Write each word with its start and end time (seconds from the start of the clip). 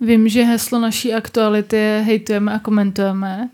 Vím, 0.00 0.28
že 0.28 0.44
heslo 0.44 0.78
naší 0.80 1.14
aktuality 1.14 1.76
je 1.76 2.02
hejtujeme 2.06 2.52
a 2.52 2.58
komentujeme, 2.58 3.48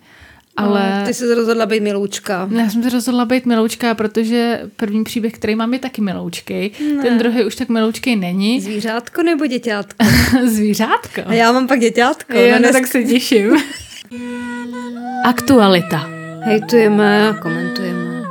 ale... 0.56 1.00
No, 1.00 1.06
ty 1.06 1.14
jsi 1.14 1.34
rozhodla 1.34 1.66
být 1.66 1.82
miloučka. 1.82 2.48
Já 2.50 2.70
jsem 2.70 2.82
se 2.82 2.88
rozhodla 2.90 3.24
být 3.24 3.46
miloučka, 3.46 3.94
protože 3.94 4.60
první 4.76 5.04
příběh, 5.04 5.32
který 5.32 5.54
mám, 5.54 5.72
je 5.72 5.78
taky 5.78 6.00
miloučkej. 6.02 6.70
Ne. 6.96 7.02
Ten 7.02 7.18
druhý 7.18 7.44
už 7.44 7.56
tak 7.56 7.68
miloučkej 7.68 8.16
není. 8.16 8.60
Zvířátko 8.60 9.22
nebo 9.22 9.46
děťátko? 9.46 10.06
Zvířátko. 10.44 11.20
A 11.26 11.32
já 11.32 11.52
mám 11.52 11.66
pak 11.66 11.80
děťátko. 11.80 12.36
Jo, 12.36 12.52
no, 12.52 12.52
no, 12.52 12.58
dnes- 12.58 12.72
tak 12.72 12.86
se 12.86 13.02
těším. 13.04 13.50
Aktualita. 15.24 16.08
Hejtujeme 16.42 17.28
a 17.28 17.34
komentujeme. 17.34 18.22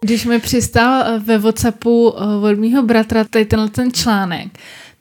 Když 0.00 0.24
mi 0.24 0.38
přistál 0.38 1.04
eh, 1.06 1.18
ve 1.18 1.38
Whatsappu 1.38 2.14
eh, 2.16 2.50
od 2.50 2.58
mýho 2.58 2.82
bratra 2.82 3.24
tady 3.24 3.44
tenhle 3.44 3.68
ten 3.68 3.92
článek, 3.92 4.48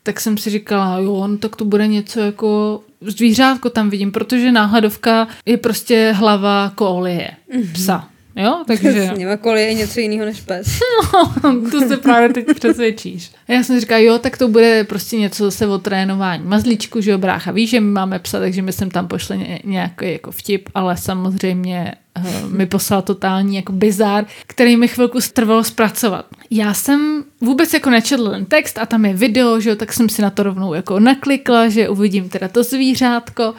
tak 0.03 0.21
jsem 0.21 0.37
si 0.37 0.49
říkala, 0.49 0.97
jo, 0.97 1.27
no, 1.27 1.37
tak 1.37 1.55
to 1.55 1.65
bude 1.65 1.87
něco 1.87 2.19
jako 2.19 2.81
zvířátko 3.01 3.69
tam 3.69 3.89
vidím, 3.89 4.11
protože 4.11 4.51
náhledovka 4.51 5.27
je 5.45 5.57
prostě 5.57 6.13
hlava 6.15 6.71
kolie, 6.75 7.31
psa. 7.73 8.10
Jo, 8.35 8.63
takže... 8.67 9.11
S 9.15 9.41
kolie 9.41 9.67
je 9.67 9.73
něco 9.73 9.99
jiného 9.99 10.25
než 10.25 10.41
pes. 10.41 10.79
to 11.71 11.81
se 11.81 11.97
právě 11.97 12.29
teď 12.29 12.45
přesvědčíš. 12.55 13.31
A 13.47 13.53
já 13.53 13.63
jsem 13.63 13.75
si 13.75 13.79
říkala, 13.79 13.99
jo, 13.99 14.19
tak 14.19 14.37
to 14.37 14.47
bude 14.47 14.83
prostě 14.83 15.17
něco 15.17 15.43
zase 15.43 15.67
o 15.67 15.77
trénování. 15.77 16.43
Mazlíčku, 16.45 17.01
že 17.01 17.11
jo, 17.11 17.17
brácha, 17.17 17.51
víš, 17.51 17.69
že 17.69 17.79
my 17.79 17.91
máme 17.91 18.19
psa, 18.19 18.39
takže 18.39 18.61
my 18.61 18.73
sem 18.73 18.91
tam 18.91 19.07
pošle 19.07 19.37
ně, 19.37 19.59
nějaký 19.63 20.11
jako 20.11 20.31
vtip, 20.31 20.69
ale 20.73 20.97
samozřejmě 20.97 21.95
uh, 22.17 22.51
mi 22.51 22.65
poslal 22.65 23.01
totální 23.01 23.55
jako 23.55 23.73
bizár, 23.73 24.25
který 24.47 24.77
mi 24.77 24.87
chvilku 24.87 25.19
trvalo 25.33 25.63
zpracovat. 25.63 26.25
Já 26.49 26.73
jsem 26.73 27.23
vůbec 27.41 27.73
jako 27.73 27.89
nečetl 27.89 28.29
ten 28.29 28.45
text 28.45 28.77
a 28.77 28.85
tam 28.85 29.05
je 29.05 29.13
video, 29.13 29.59
že 29.59 29.69
jo, 29.69 29.75
tak 29.75 29.93
jsem 29.93 30.09
si 30.09 30.21
na 30.21 30.29
to 30.29 30.43
rovnou 30.43 30.73
jako 30.73 30.99
naklikla, 30.99 31.69
že 31.69 31.89
uvidím 31.89 32.29
teda 32.29 32.47
to 32.47 32.63
zvířátko. 32.63 33.53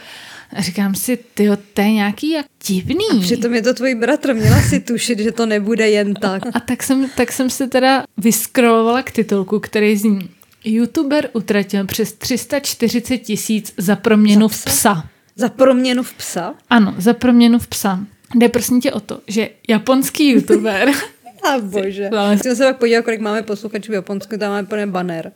A 0.56 0.62
říkám 0.62 0.94
si, 0.94 1.18
ty 1.34 1.48
to 1.74 1.80
je 1.80 1.92
nějaký 1.92 2.30
jak 2.30 2.46
divný. 2.66 3.04
Přitom 3.20 3.54
je 3.54 3.62
to 3.62 3.74
tvůj 3.74 3.94
bratr, 3.94 4.34
měla 4.34 4.62
si 4.62 4.80
tušit, 4.80 5.18
že 5.18 5.32
to 5.32 5.46
nebude 5.46 5.90
jen 5.90 6.14
tak. 6.14 6.42
A 6.54 6.60
tak 6.60 6.82
jsem, 6.82 7.10
tak 7.16 7.32
jsem 7.32 7.50
se 7.50 7.66
teda 7.68 8.04
vyskrolovala 8.16 9.02
k 9.02 9.10
titulku, 9.10 9.60
který 9.60 9.96
zní 9.96 10.30
YouTuber 10.64 11.28
utratil 11.32 11.86
přes 11.86 12.12
340 12.12 13.18
tisíc 13.18 13.72
za 13.76 13.96
proměnu 13.96 14.48
Za 14.48 14.54
v 14.54 14.64
psa? 14.64 14.70
psa. 14.70 15.04
Za 15.36 15.48
proměnu 15.48 16.02
v 16.02 16.14
psa? 16.14 16.54
Ano, 16.70 16.94
za 16.98 17.14
proměnu 17.14 17.58
v 17.58 17.66
psa. 17.68 18.00
Jde 18.34 18.48
prosím 18.48 18.80
tě 18.80 18.92
o 18.92 19.00
to, 19.00 19.20
že 19.26 19.50
japonský 19.68 20.30
YouTuber, 20.32 20.92
A 21.42 21.58
bože. 21.58 22.10
Jsem 22.42 22.56
se 22.56 22.64
pak 22.64 22.76
podívat, 22.78 23.02
kolik 23.02 23.20
máme 23.20 23.42
posluchačů 23.42 23.92
v 23.92 23.94
Japonsku, 23.94 24.36
tam 24.38 24.50
máme 24.50 24.66
plný 24.68 24.86
banner. 24.86 25.32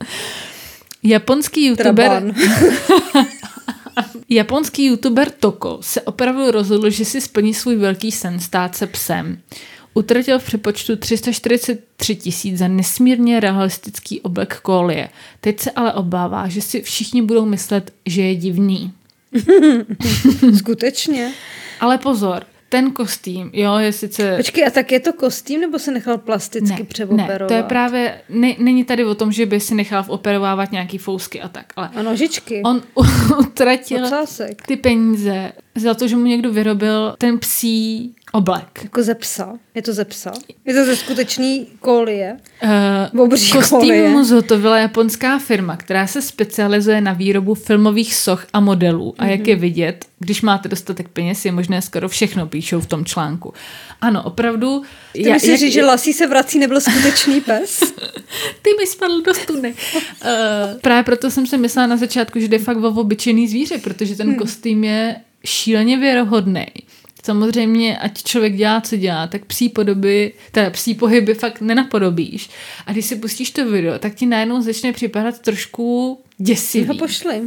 japonský 1.03 1.65
YouTuber, 1.67 1.93
ban. 2.09 2.33
japonský 4.29 4.85
YouTuber 4.85 5.31
Toko 5.31 5.77
se 5.81 6.01
opravdu 6.01 6.51
rozhodl, 6.51 6.89
že 6.89 7.05
si 7.05 7.21
splní 7.21 7.53
svůj 7.53 7.75
velký 7.75 8.11
sen 8.11 8.39
stát 8.39 8.75
se 8.75 8.87
psem. 8.87 9.41
Utratil 9.93 10.39
v 10.39 10.43
přepočtu 10.43 10.95
343 10.95 12.15
tisíc 12.15 12.57
za 12.57 12.67
nesmírně 12.67 13.39
realistický 13.39 14.21
oblek 14.21 14.59
kolie. 14.61 15.09
Teď 15.41 15.59
se 15.59 15.71
ale 15.71 15.93
obává, 15.93 16.47
že 16.47 16.61
si 16.61 16.81
všichni 16.81 17.21
budou 17.21 17.45
myslet, 17.45 17.93
že 18.05 18.21
je 18.21 18.35
divný. 18.35 18.93
Skutečně. 20.57 21.33
Ale 21.79 21.97
pozor, 21.97 22.43
ten 22.69 22.91
kostým, 22.91 23.49
jo, 23.53 23.75
je 23.77 23.91
sice... 23.93 24.37
Počkej, 24.37 24.67
a 24.67 24.69
tak 24.69 24.91
je 24.91 24.99
to 24.99 25.13
kostým, 25.13 25.61
nebo 25.61 25.79
se 25.79 25.91
nechal 25.91 26.17
plasticky 26.17 26.79
ne, 26.79 26.83
přeoperovat? 26.85 27.39
ne, 27.39 27.47
to 27.47 27.53
je 27.53 27.63
právě, 27.63 28.21
ne, 28.29 28.55
není 28.59 28.83
tady 28.83 29.05
o 29.05 29.15
tom, 29.15 29.31
že 29.31 29.45
by 29.45 29.59
si 29.59 29.75
nechal 29.75 30.05
operovávat 30.07 30.71
nějaký 30.71 30.97
fousky 30.97 31.41
a 31.41 31.47
tak, 31.47 31.65
ale 31.75 31.89
A 31.95 32.01
nožičky. 32.01 32.61
on 32.65 32.81
utratil 33.39 34.05
Ocásek. 34.05 34.61
ty 34.67 34.75
peníze 34.75 35.51
za 35.75 35.93
to, 35.93 36.07
že 36.07 36.15
mu 36.15 36.25
někdo 36.25 36.51
vyrobil 36.51 37.15
ten 37.17 37.39
psí 37.39 38.15
oblek. 38.37 38.79
Jako 38.83 39.03
ze 39.03 39.15
psa. 39.15 39.53
Je 39.75 39.81
to 39.81 39.93
ze 39.93 40.05
psa? 40.05 40.31
Je 40.65 40.73
to 40.73 40.85
ze 40.85 40.95
skutečný 40.95 41.67
kolie? 41.79 42.37
Uh, 43.13 43.21
Obří 43.21 43.51
kostým 43.51 43.79
kolie. 43.79 44.09
mu 44.09 44.23
zhotovila 44.23 44.77
japonská 44.77 45.39
firma, 45.39 45.77
která 45.77 46.07
se 46.07 46.21
specializuje 46.21 47.01
na 47.01 47.13
výrobu 47.13 47.53
filmových 47.53 48.15
soch 48.15 48.45
a 48.53 48.59
modelů. 48.59 49.15
A 49.17 49.25
jak 49.25 49.47
je 49.47 49.55
vidět, 49.55 50.05
když 50.19 50.41
máte 50.41 50.69
dostatek 50.69 51.07
peněz, 51.07 51.45
je 51.45 51.51
možné 51.51 51.81
skoro 51.81 52.09
všechno, 52.09 52.47
píšou 52.47 52.79
v 52.79 52.85
tom 52.85 53.05
článku. 53.05 53.53
Ano, 54.01 54.23
opravdu. 54.23 54.81
Ty 55.13 55.27
já, 55.27 55.33
myslíš, 55.33 55.59
říct, 55.59 55.73
že 55.73 55.85
Lasí 55.85 56.13
se 56.13 56.27
vrací 56.27 56.59
nebyl 56.59 56.81
skutečný 56.81 57.41
pes? 57.41 57.79
Ty 58.61 58.69
mi 58.79 58.87
spadl 58.87 59.21
do 59.21 59.33
studny. 59.33 59.73
Uh, 59.95 60.79
právě 60.81 61.03
proto 61.03 61.31
jsem 61.31 61.47
si 61.47 61.57
myslela 61.57 61.87
na 61.87 61.97
začátku, 61.97 62.39
že 62.39 62.47
jde 62.47 62.59
fakt 62.59 62.77
o 62.77 62.89
obyčejný 62.89 63.47
zvíře, 63.47 63.77
protože 63.77 64.15
ten 64.15 64.27
hmm. 64.27 64.35
kostým 64.35 64.83
je 64.83 65.15
šíleně 65.45 65.97
věrohodný. 65.97 66.65
Samozřejmě, 67.31 67.97
ať 67.97 68.23
člověk 68.23 68.55
dělá, 68.55 68.81
co 68.81 68.95
dělá, 68.97 69.27
tak 69.27 69.45
psí 69.45 69.69
podoby, 69.69 70.33
teda 70.51 70.69
psí 70.69 70.95
pohyby 70.95 71.33
fakt 71.33 71.61
nenapodobíš. 71.61 72.49
A 72.85 72.91
když 72.91 73.05
si 73.05 73.15
pustíš 73.15 73.51
to 73.51 73.69
video, 73.71 73.99
tak 73.99 74.15
ti 74.15 74.25
najednou 74.25 74.61
začne 74.61 74.93
připadat 74.93 75.39
trošku 75.39 76.19
děsivý. 76.37 76.87
ho 76.87 76.93
pošli. 76.97 77.41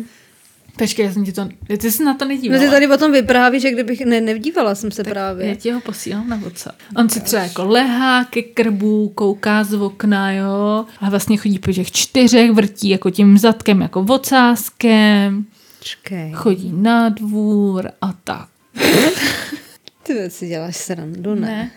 Počkej, 0.79 1.07
já 1.07 1.13
jsem 1.13 1.25
ti 1.25 1.33
to, 1.33 1.49
ty 1.79 1.91
jsi 1.91 2.05
na 2.05 2.15
to 2.15 2.25
No 2.25 2.29
nedívala. 2.29 2.65
ty 2.65 2.71
tady 2.71 2.89
o 2.89 2.97
tom 2.97 3.13
vypráví, 3.13 3.61
že 3.61 3.71
kdybych, 3.71 4.01
ne, 4.01 4.21
nevdívala 4.21 4.75
jsem 4.75 4.91
se 4.91 5.05
právě. 5.05 5.47
Já 5.47 5.55
ti 5.55 5.71
ho 5.71 5.81
posílám 5.81 6.29
na 6.29 6.37
WhatsApp. 6.37 6.79
On 6.97 7.09
si 7.09 7.21
třeba 7.21 7.43
jako 7.43 7.65
lehá 7.65 8.25
ke 8.25 8.43
krbu, 8.43 9.09
kouká 9.09 9.65
z 9.65 9.75
okna, 9.75 10.33
jo. 10.33 10.85
A 11.01 11.11
vlastně 11.11 11.37
chodí 11.37 11.59
po 11.59 11.73
těch 11.73 11.93
čtyřech, 11.93 12.51
vrtí 12.51 12.89
jako 12.89 13.11
tím 13.11 13.39
zadkem, 13.39 13.81
jako 13.81 14.05
vocáskem. 14.05 15.45
Počkej. 15.79 16.33
Chodí 16.35 16.73
na 16.77 17.09
dvůr 17.09 17.91
a 18.01 18.13
tak. 18.25 18.49
Ty 20.15 20.31
si 20.31 20.49
děláš 20.49 20.77
srandu, 20.77 21.35
ne? 21.35 21.41
Ne. 21.41 21.71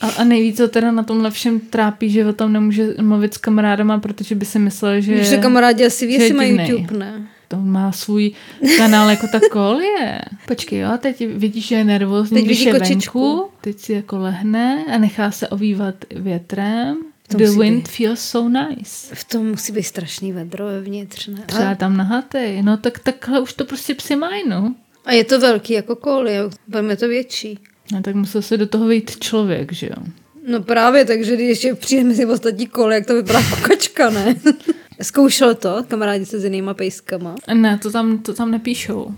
A, 0.00 0.08
a 0.08 0.24
nejvíc 0.24 0.56
to 0.56 0.68
teda 0.68 0.90
na 0.90 1.02
tomhle 1.02 1.30
všem 1.30 1.60
trápí, 1.60 2.10
že 2.10 2.26
o 2.26 2.32
tom 2.32 2.52
nemůže 2.52 2.94
mluvit 3.00 3.34
s 3.34 3.38
kamarádama, 3.38 3.98
protože 3.98 4.34
by 4.34 4.44
si 4.44 4.58
myslel, 4.58 5.00
že, 5.00 5.36
to 5.36 5.42
kamarádi 5.42 5.86
asi 5.86 6.06
ví, 6.06 6.12
že 6.12 6.18
je 6.18 6.24
jestli 6.24 6.36
mají. 6.36 6.70
YouTube, 6.70 6.98
ne? 6.98 7.28
to 7.48 7.56
má 7.56 7.92
svůj 7.92 8.32
kanál 8.76 9.10
jako 9.10 9.26
ta 9.32 9.40
kolie. 9.50 10.20
Počkej, 10.46 10.78
jo, 10.78 10.90
teď 10.98 11.26
vidíš, 11.28 11.66
že 11.66 11.74
je 11.74 11.84
nervózní, 11.84 12.36
Teď 12.36 12.44
když 12.44 12.60
je 12.60 12.72
kočičku. 12.72 13.36
venku, 13.36 13.50
teď 13.60 13.78
si 13.78 13.92
jako 13.92 14.18
lehne 14.18 14.84
a 14.94 14.98
nechá 14.98 15.30
se 15.30 15.48
ovývat 15.48 15.94
větrem. 16.10 16.96
The 17.28 17.50
wind 17.50 17.76
být. 17.76 17.88
feels 17.88 18.20
so 18.20 18.48
nice. 18.48 19.14
V 19.14 19.24
tom 19.24 19.48
musí 19.48 19.72
být 19.72 19.82
strašný 19.82 20.32
vedro 20.32 20.66
vevnitř, 20.66 21.26
ne? 21.26 21.42
Třeba 21.46 21.74
tam 21.74 21.96
nahatej. 21.96 22.62
No 22.62 22.76
tak 22.76 22.98
takhle 22.98 23.40
už 23.40 23.52
to 23.52 23.64
prostě 23.64 23.94
psi 23.94 24.16
mají, 24.16 24.48
no. 24.48 24.74
A 25.04 25.12
je 25.12 25.24
to 25.24 25.40
velký 25.40 25.72
jako 25.72 25.96
kolie, 25.96 26.42
budeme 26.66 26.96
to 26.96 27.08
větší. 27.08 27.58
No 27.92 28.02
tak 28.02 28.14
musel 28.14 28.42
se 28.42 28.56
do 28.56 28.66
toho 28.66 28.86
vejít 28.86 29.18
člověk, 29.18 29.72
že 29.72 29.86
jo. 29.86 30.02
No 30.48 30.62
právě, 30.62 31.04
takže 31.04 31.34
když 31.34 31.48
ještě 31.48 31.74
přijde 31.74 32.04
mezi 32.04 32.26
ostatní 32.26 32.66
kole, 32.66 32.94
jak 32.94 33.06
to 33.06 33.14
vypadá 33.14 33.42
kokačka, 33.50 34.10
ne? 34.10 34.36
Zkoušel 35.02 35.54
to, 35.54 35.84
kamarádi 35.88 36.26
se 36.26 36.40
s 36.40 36.44
jinýma 36.44 36.74
pejskama. 36.74 37.34
Ne, 37.54 37.78
to 37.78 37.90
tam, 37.90 38.18
to 38.18 38.34
tam 38.34 38.50
nepíšou. 38.50 39.14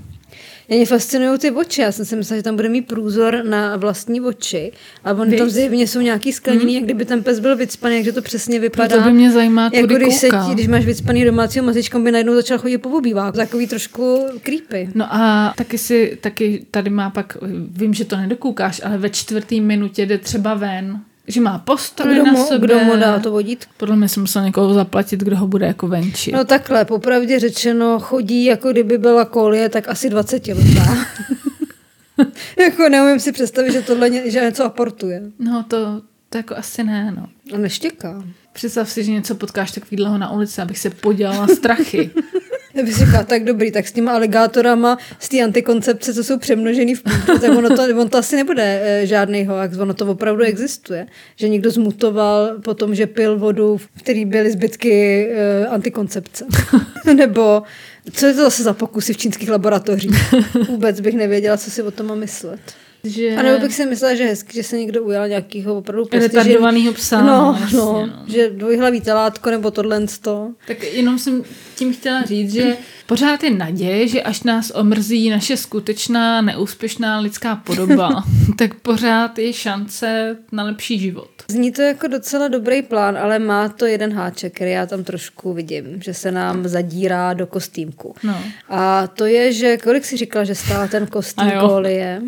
Mě 0.70 0.86
fascinují 0.86 1.38
ty 1.38 1.50
oči. 1.50 1.80
Já 1.80 1.92
jsem 1.92 2.04
si 2.04 2.16
myslela, 2.16 2.38
že 2.38 2.42
tam 2.42 2.56
bude 2.56 2.68
mít 2.68 2.82
průzor 2.82 3.44
na 3.44 3.76
vlastní 3.76 4.20
oči. 4.20 4.72
A 5.04 5.12
oni 5.12 5.36
tam 5.36 5.50
zjevně 5.50 5.86
jsou 5.86 6.00
nějaký 6.00 6.32
skleněný, 6.32 6.74
jak 6.74 6.84
kdyby 6.84 7.04
ten 7.04 7.22
pes 7.22 7.40
byl 7.40 7.56
vycpaný, 7.56 7.96
takže 7.96 8.12
to 8.12 8.22
přesně 8.22 8.60
vypadá. 8.60 8.88
Proto 8.88 9.04
by 9.04 9.12
mě 9.12 9.30
zajímá, 9.32 9.70
jako 9.74 9.86
když, 9.86 10.14
se 10.14 10.28
ti, 10.28 10.54
když 10.54 10.66
máš 10.66 10.84
vycpaný 10.84 11.24
domácího 11.24 11.64
mazlička, 11.64 11.98
on 11.98 12.04
by 12.04 12.12
najednou 12.12 12.34
začal 12.34 12.58
chodit 12.58 12.78
po 12.78 12.88
obýváku. 12.88 13.36
Takový 13.36 13.66
trošku 13.66 14.26
creepy. 14.42 14.88
No 14.94 15.14
a 15.14 15.52
taky 15.56 15.78
si, 15.78 16.18
taky 16.20 16.66
tady 16.70 16.90
má 16.90 17.10
pak, 17.10 17.36
vím, 17.70 17.94
že 17.94 18.04
to 18.04 18.16
nedokoukáš, 18.16 18.80
ale 18.84 18.98
ve 18.98 19.10
čtvrtý 19.10 19.60
minutě 19.60 20.06
jde 20.06 20.18
třeba 20.18 20.54
ven, 20.54 21.00
že 21.30 21.40
má 21.40 21.58
postroj 21.58 22.14
Kdo 22.14 22.24
na 22.24 22.32
mu, 22.32 22.44
sobě. 22.44 22.58
kdo 22.58 22.78
mu 22.80 22.96
dá 22.96 23.18
to 23.18 23.30
vodítko? 23.30 23.72
Podle 23.76 23.96
mě 23.96 24.08
jsem 24.08 24.22
musel 24.22 24.42
někoho 24.42 24.74
zaplatit, 24.74 25.20
kdo 25.20 25.36
ho 25.36 25.46
bude 25.46 25.66
jako 25.66 25.88
venčit. 25.88 26.34
No 26.34 26.44
takhle, 26.44 26.84
popravdě 26.84 27.38
řečeno, 27.40 27.98
chodí 28.00 28.44
jako 28.44 28.70
kdyby 28.70 28.98
byla 28.98 29.24
kolie, 29.24 29.68
tak 29.68 29.88
asi 29.88 30.10
20 30.10 30.46
letá. 30.46 31.06
jako 32.58 32.88
neumím 32.88 33.20
si 33.20 33.32
představit, 33.32 33.72
že 33.72 33.82
tohle 33.82 34.10
ně, 34.10 34.30
že 34.30 34.40
něco 34.40 34.64
aportuje. 34.64 35.22
No 35.38 35.62
to, 35.68 36.02
to 36.30 36.38
jako 36.38 36.56
asi 36.56 36.84
ne, 36.84 37.12
no. 37.16 37.26
A 37.54 37.58
neštěká. 37.58 38.22
Představ 38.52 38.90
si, 38.90 39.04
že 39.04 39.12
něco 39.12 39.34
potkáš 39.34 39.70
takovýhleho 39.70 40.18
na 40.18 40.32
ulici, 40.32 40.60
abych 40.62 40.78
se 40.78 40.90
podělala 40.90 41.46
strachy. 41.46 42.10
Já 42.74 42.82
bych 42.82 42.94
si 42.94 43.04
říkala, 43.04 43.24
tak 43.24 43.44
dobrý, 43.44 43.70
tak 43.70 43.88
s 43.88 43.92
těma 43.92 44.12
aligátorama 44.12 44.98
z 45.18 45.28
té 45.28 45.42
antikoncepce, 45.42 46.14
co 46.14 46.24
jsou 46.24 46.38
přemnožený 46.38 46.94
v 46.94 47.02
půdě, 47.02 47.38
tak 47.40 47.58
ono 47.58 47.76
to, 47.76 47.82
on 48.00 48.08
to 48.08 48.18
asi 48.18 48.36
nebude 48.36 48.80
e, 48.82 49.06
žádný 49.06 49.44
hoax, 49.44 49.78
ono 49.78 49.94
to 49.94 50.06
opravdu 50.06 50.44
existuje. 50.44 51.06
Že 51.36 51.48
někdo 51.48 51.70
zmutoval 51.70 52.58
po 52.64 52.74
tom, 52.74 52.94
že 52.94 53.06
pil 53.06 53.38
vodu, 53.38 53.76
v 53.76 53.88
který 53.98 54.24
byly 54.24 54.50
zbytky 54.50 55.26
e, 55.30 55.66
antikoncepce. 55.66 56.46
Nebo 57.14 57.62
co 58.12 58.26
je 58.26 58.34
to 58.34 58.42
zase 58.42 58.62
za 58.62 58.72
pokusy 58.72 59.12
v 59.12 59.16
čínských 59.16 59.50
laboratořích? 59.50 60.34
Vůbec 60.68 61.00
bych 61.00 61.14
nevěděla, 61.14 61.56
co 61.56 61.70
si 61.70 61.82
o 61.82 61.90
tom 61.90 62.06
mám 62.06 62.18
myslet. 62.18 62.60
Že... 63.04 63.36
A 63.36 63.42
nebo 63.42 63.58
bych 63.58 63.74
si 63.74 63.86
myslela, 63.86 64.14
že 64.14 64.24
hezky, 64.24 64.54
že 64.54 64.62
se 64.62 64.78
někdo 64.78 65.02
ujal 65.02 65.28
nějakého 65.28 65.74
opravdu 65.78 66.08
Retardovanýho 66.12 66.92
psa. 66.92 67.22
No, 67.22 67.58
jasně, 67.60 67.78
no, 67.78 68.06
no. 68.06 68.24
že 68.26 68.50
dvojhlavý 68.50 69.00
telátko 69.00 69.50
nebo 69.50 69.70
tohle 69.70 70.06
to. 70.20 70.50
Tak 70.66 70.82
jenom 70.92 71.18
jsem 71.18 71.42
tím 71.76 71.92
chtěla 71.92 72.22
říct, 72.22 72.52
že 72.52 72.76
pořád 73.06 73.42
je 73.42 73.50
naděje, 73.50 74.08
že 74.08 74.22
až 74.22 74.42
nás 74.42 74.70
omrzí 74.70 75.30
naše 75.30 75.56
skutečná 75.56 76.40
neúspěšná 76.40 77.20
lidská 77.20 77.56
podoba, 77.56 78.24
tak 78.58 78.74
pořád 78.74 79.38
je 79.38 79.52
šance 79.52 80.36
na 80.52 80.64
lepší 80.64 80.98
život. 80.98 81.30
Zní 81.50 81.72
to 81.72 81.82
jako 81.82 82.06
docela 82.06 82.48
dobrý 82.48 82.82
plán, 82.82 83.18
ale 83.18 83.38
má 83.38 83.68
to 83.68 83.86
jeden 83.86 84.12
háček, 84.12 84.54
který 84.54 84.70
já 84.70 84.86
tam 84.86 85.04
trošku 85.04 85.52
vidím, 85.52 86.02
že 86.02 86.14
se 86.14 86.32
nám 86.32 86.68
zadírá 86.68 87.34
do 87.34 87.46
kostýmku. 87.46 88.14
No. 88.22 88.38
A 88.68 89.06
to 89.06 89.26
je, 89.26 89.52
že 89.52 89.76
kolik 89.76 90.04
si 90.04 90.16
říkala, 90.16 90.44
že 90.44 90.54
stál 90.54 90.88
ten 90.88 91.06
kostým 91.06 91.50
kolie? 91.60 92.22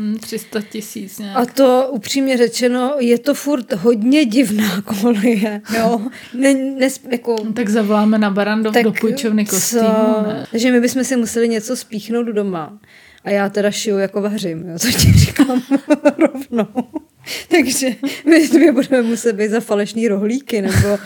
Hm, 0.00 0.18
300 0.20 0.60
tisíc 0.60 1.18
nějak. 1.18 1.36
A 1.36 1.44
to 1.46 1.88
upřímně 1.90 2.36
řečeno, 2.36 2.94
je 2.98 3.18
to 3.18 3.34
furt 3.34 3.72
hodně 3.72 4.24
divná 4.24 4.82
kolie, 5.00 5.60
jo. 5.78 6.00
Ne, 6.34 6.54
ne, 6.54 6.88
jako, 7.10 7.36
No, 7.44 7.52
tak 7.52 7.68
zavoláme 7.68 8.18
na 8.18 8.30
Barandov 8.30 8.74
do 8.82 8.92
půjčovny 8.92 9.46
kostýmu. 9.46 10.22
Ne? 10.26 10.46
Takže 10.50 10.72
my 10.72 10.80
bychom 10.80 11.04
si 11.04 11.16
museli 11.16 11.48
něco 11.48 11.76
spíchnout 11.76 12.26
doma. 12.26 12.78
A 13.24 13.30
já 13.30 13.48
teda 13.48 13.70
šiju 13.70 13.98
jako 13.98 14.20
vařím, 14.20 14.68
jo, 14.68 14.78
co 14.78 14.88
ti 14.88 15.12
říkám 15.12 15.62
rovnou. 16.18 16.66
Takže 17.50 17.86
my 18.24 18.48
dvě 18.48 18.72
budeme 18.72 19.02
muset 19.02 19.32
být 19.32 19.50
za 19.50 19.60
falešný 19.60 20.08
rohlíky, 20.08 20.62
nebo 20.62 20.98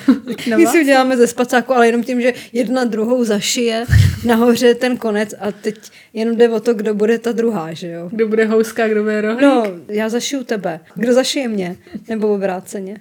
my 0.56 0.66
si 0.66 0.80
uděláme 0.80 1.16
ze 1.16 1.26
spacáku, 1.26 1.72
ale 1.74 1.86
jenom 1.86 2.02
tím, 2.02 2.20
že 2.20 2.32
jedna 2.52 2.84
druhou 2.84 3.24
zašije 3.24 3.84
nahoře 4.24 4.74
ten 4.74 4.96
konec 4.96 5.34
a 5.40 5.52
teď 5.52 5.90
jenom 6.12 6.36
jde 6.36 6.48
o 6.48 6.60
to, 6.60 6.74
kdo 6.74 6.94
bude 6.94 7.18
ta 7.18 7.32
druhá, 7.32 7.72
že 7.72 7.88
jo. 7.88 8.08
Kdo 8.12 8.28
bude 8.28 8.44
houska, 8.44 8.88
kdo 8.88 9.02
bude 9.02 9.20
rohlík? 9.20 9.42
No, 9.42 9.64
já 9.88 10.08
zašiju 10.08 10.44
tebe. 10.44 10.80
Kdo 10.94 11.12
zašije 11.12 11.48
mě? 11.48 11.76
Nebo 12.08 12.34
obráceně. 12.34 12.96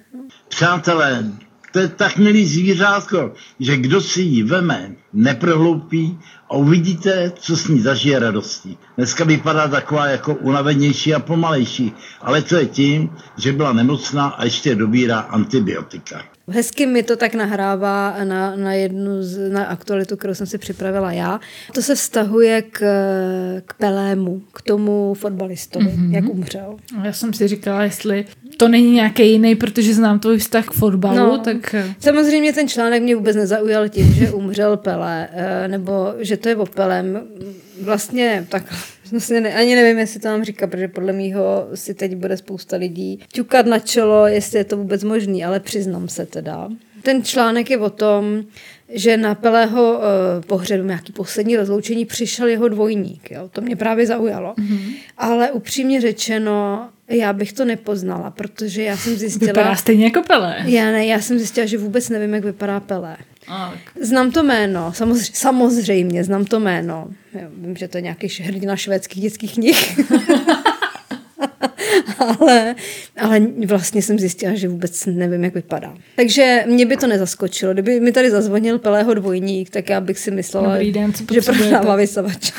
Přátelé, 0.49 1.25
to 1.71 1.79
je 1.79 1.87
tak 1.87 2.17
milý 2.17 2.47
zvířátko, 2.47 3.33
že 3.59 3.77
kdo 3.77 4.01
si 4.01 4.21
ji 4.21 4.43
veme, 4.43 4.95
neprohloupí 5.13 6.19
a 6.53 6.55
uvidíte, 6.55 7.31
co 7.39 7.57
s 7.57 7.67
ní 7.67 7.79
zažije 7.79 8.19
radostí. 8.19 8.77
Dneska 8.97 9.23
vypadá 9.23 9.67
taková 9.67 10.07
jako 10.07 10.35
unavenější 10.35 11.13
a 11.13 11.19
pomalejší, 11.19 11.93
ale 12.21 12.41
to 12.41 12.55
je 12.55 12.65
tím, 12.65 13.09
že 13.37 13.51
byla 13.53 13.73
nemocná 13.73 14.27
a 14.27 14.43
ještě 14.43 14.75
dobírá 14.75 15.19
antibiotika. 15.19 16.23
Hezky 16.47 16.85
mi 16.85 17.03
to 17.03 17.15
tak 17.15 17.33
nahrává 17.35 18.15
na, 18.23 18.55
na 18.55 18.73
jednu 18.73 19.23
z, 19.23 19.49
na 19.49 19.63
aktualitu, 19.65 20.17
kterou 20.17 20.33
jsem 20.33 20.47
si 20.47 20.57
připravila 20.57 21.11
já. 21.11 21.39
To 21.73 21.81
se 21.81 21.95
vztahuje 21.95 22.61
k, 22.61 22.79
k 23.65 23.73
Pelému, 23.73 24.41
k 24.53 24.61
tomu 24.61 25.13
fotbalistovi, 25.13 25.85
mm-hmm. 25.85 26.11
jak 26.11 26.29
umřel. 26.29 26.75
Já 27.03 27.13
jsem 27.13 27.33
si 27.33 27.47
říkala, 27.47 27.83
jestli 27.83 28.25
to 28.57 28.67
není 28.67 28.91
nějaký 28.91 29.31
jiný, 29.31 29.55
protože 29.55 29.93
znám 29.93 30.19
tvůj 30.19 30.37
vztah 30.37 30.65
k 30.65 30.71
fotbalu, 30.71 31.17
No. 31.17 31.37
tak 31.37 31.75
Samozřejmě 31.99 32.53
ten 32.53 32.67
článek 32.67 33.03
mě 33.03 33.15
vůbec 33.15 33.35
nezaujal 33.35 33.89
tím, 33.89 34.13
že 34.13 34.31
umřel 34.31 34.77
Pelé, 34.77 35.29
eh, 35.33 35.67
nebo 35.67 36.13
že 36.19 36.37
to 36.43 36.49
je 36.49 36.55
o 36.55 36.65
Pelem. 36.65 37.21
Vlastně 37.81 38.45
tak 38.49 38.63
vlastně 39.11 39.41
ne, 39.41 39.53
ani 39.53 39.75
nevím, 39.75 39.99
jestli 39.99 40.19
to 40.19 40.27
mám 40.27 40.43
říkat, 40.43 40.69
protože 40.69 40.87
podle 40.87 41.13
mýho 41.13 41.67
si 41.73 41.93
teď 41.93 42.15
bude 42.15 42.37
spousta 42.37 42.77
lidí 42.77 43.19
ťukat 43.33 43.65
na 43.65 43.79
čelo, 43.79 44.27
jestli 44.27 44.57
je 44.57 44.63
to 44.63 44.77
vůbec 44.77 45.03
možný, 45.03 45.45
ale 45.45 45.59
přiznám 45.59 46.09
se 46.09 46.25
teda. 46.25 46.69
Ten 47.01 47.23
článek 47.23 47.69
je 47.69 47.77
o 47.77 47.89
tom, 47.89 48.43
že 48.89 49.17
na 49.17 49.35
Pelého 49.35 49.93
uh, 49.93 49.99
pohřebu, 50.47 50.87
nějaký 50.87 51.13
poslední 51.13 51.57
rozloučení, 51.57 52.05
přišel 52.05 52.47
jeho 52.47 52.67
dvojník. 52.67 53.31
Jo? 53.31 53.49
To 53.51 53.61
mě 53.61 53.75
právě 53.75 54.05
zaujalo. 54.07 54.53
Mm-hmm. 54.53 54.93
Ale 55.17 55.51
upřímně 55.51 56.01
řečeno, 56.01 56.89
já 57.07 57.33
bych 57.33 57.53
to 57.53 57.65
nepoznala, 57.65 58.31
protože 58.31 58.83
já 58.83 58.97
jsem 58.97 59.15
zjistila... 59.15 59.47
vypadá 59.47 59.75
stejně 59.75 60.05
jako 60.05 60.21
Pelé. 60.21 60.57
Já 60.65 60.85
ne, 60.85 61.05
já 61.05 61.21
jsem 61.21 61.37
zjistila, 61.37 61.65
že 61.65 61.77
vůbec 61.77 62.09
nevím, 62.09 62.33
jak 62.33 62.45
vypadá 62.45 62.79
Pelé. 62.79 63.17
Znám 64.01 64.31
to 64.31 64.43
jméno, 64.43 64.93
samozřejmě, 64.93 65.31
samozřejmě 65.33 66.23
znám 66.23 66.45
to 66.45 66.59
jméno. 66.59 67.07
Jo, 67.33 67.47
vím, 67.57 67.75
že 67.75 67.87
to 67.87 67.97
je 67.97 68.01
nějaký 68.01 68.27
hrdina 68.43 68.75
švédských 68.75 69.23
dětských 69.23 69.53
knih. 69.53 69.99
ale, 72.17 72.75
ale 73.19 73.39
vlastně 73.67 74.01
jsem 74.01 74.19
zjistila, 74.19 74.53
že 74.53 74.67
vůbec 74.67 75.05
nevím, 75.05 75.43
jak 75.43 75.53
vypadá. 75.55 75.93
Takže 76.15 76.63
mě 76.67 76.85
by 76.85 76.97
to 76.97 77.07
nezaskočilo. 77.07 77.73
Kdyby 77.73 77.99
mi 77.99 78.11
tady 78.11 78.31
zazvonil 78.31 78.79
Pelého 78.79 79.13
dvojník, 79.13 79.69
tak 79.69 79.89
já 79.89 80.01
bych 80.01 80.19
si 80.19 80.31
myslela, 80.31 80.73
Dobrý 80.73 80.91
den, 80.91 81.13
co 81.13 81.23
že 81.33 81.41
prodává 81.41 81.95
vysavače. 81.95 82.53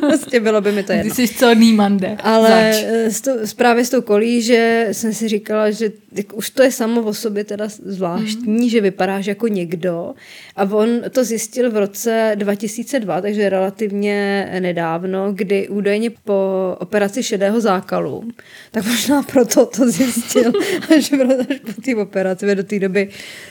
vlastně 0.00 0.40
bylo 0.48 0.60
by 0.60 0.72
mi 0.72 0.82
to 0.82 0.92
jedno. 0.92 1.14
Ty 1.14 1.26
jsi 1.26 1.34
co 1.34 1.54
Nýmande. 1.54 2.16
Ale 2.22 2.72
s 3.10 3.20
tou, 3.20 3.30
právě 3.56 3.84
s 3.84 3.90
tou 3.90 4.02
kolí, 4.02 4.42
že 4.42 4.88
jsem 4.92 5.14
si 5.14 5.28
říkala, 5.28 5.70
že 5.70 5.90
tak 6.18 6.36
už 6.36 6.50
to 6.50 6.62
je 6.62 6.72
samo 6.72 7.02
o 7.02 7.14
sobě 7.14 7.44
teda 7.44 7.68
zvláštní, 7.68 8.62
mm. 8.62 8.68
že 8.68 8.80
vypadáš 8.80 9.26
jako 9.26 9.48
někdo. 9.48 10.14
A 10.56 10.62
on 10.62 10.88
to 11.10 11.24
zjistil 11.24 11.70
v 11.70 11.76
roce 11.76 12.32
2002, 12.34 13.20
takže 13.20 13.48
relativně 13.48 14.48
nedávno, 14.60 15.32
kdy 15.32 15.68
údajně 15.68 16.10
po 16.10 16.76
operaci 16.80 17.22
šedého 17.22 17.60
zákalu, 17.60 18.28
tak 18.70 18.86
možná 18.86 19.22
proto 19.32 19.66
to 19.66 19.90
zjistil, 19.90 20.52
až, 20.96 21.12
až 21.50 21.60
po 21.74 21.82
té 21.82 21.96
operaci, 21.96 22.54
do 22.54 22.64
té 22.64 22.78
doby 22.78 23.08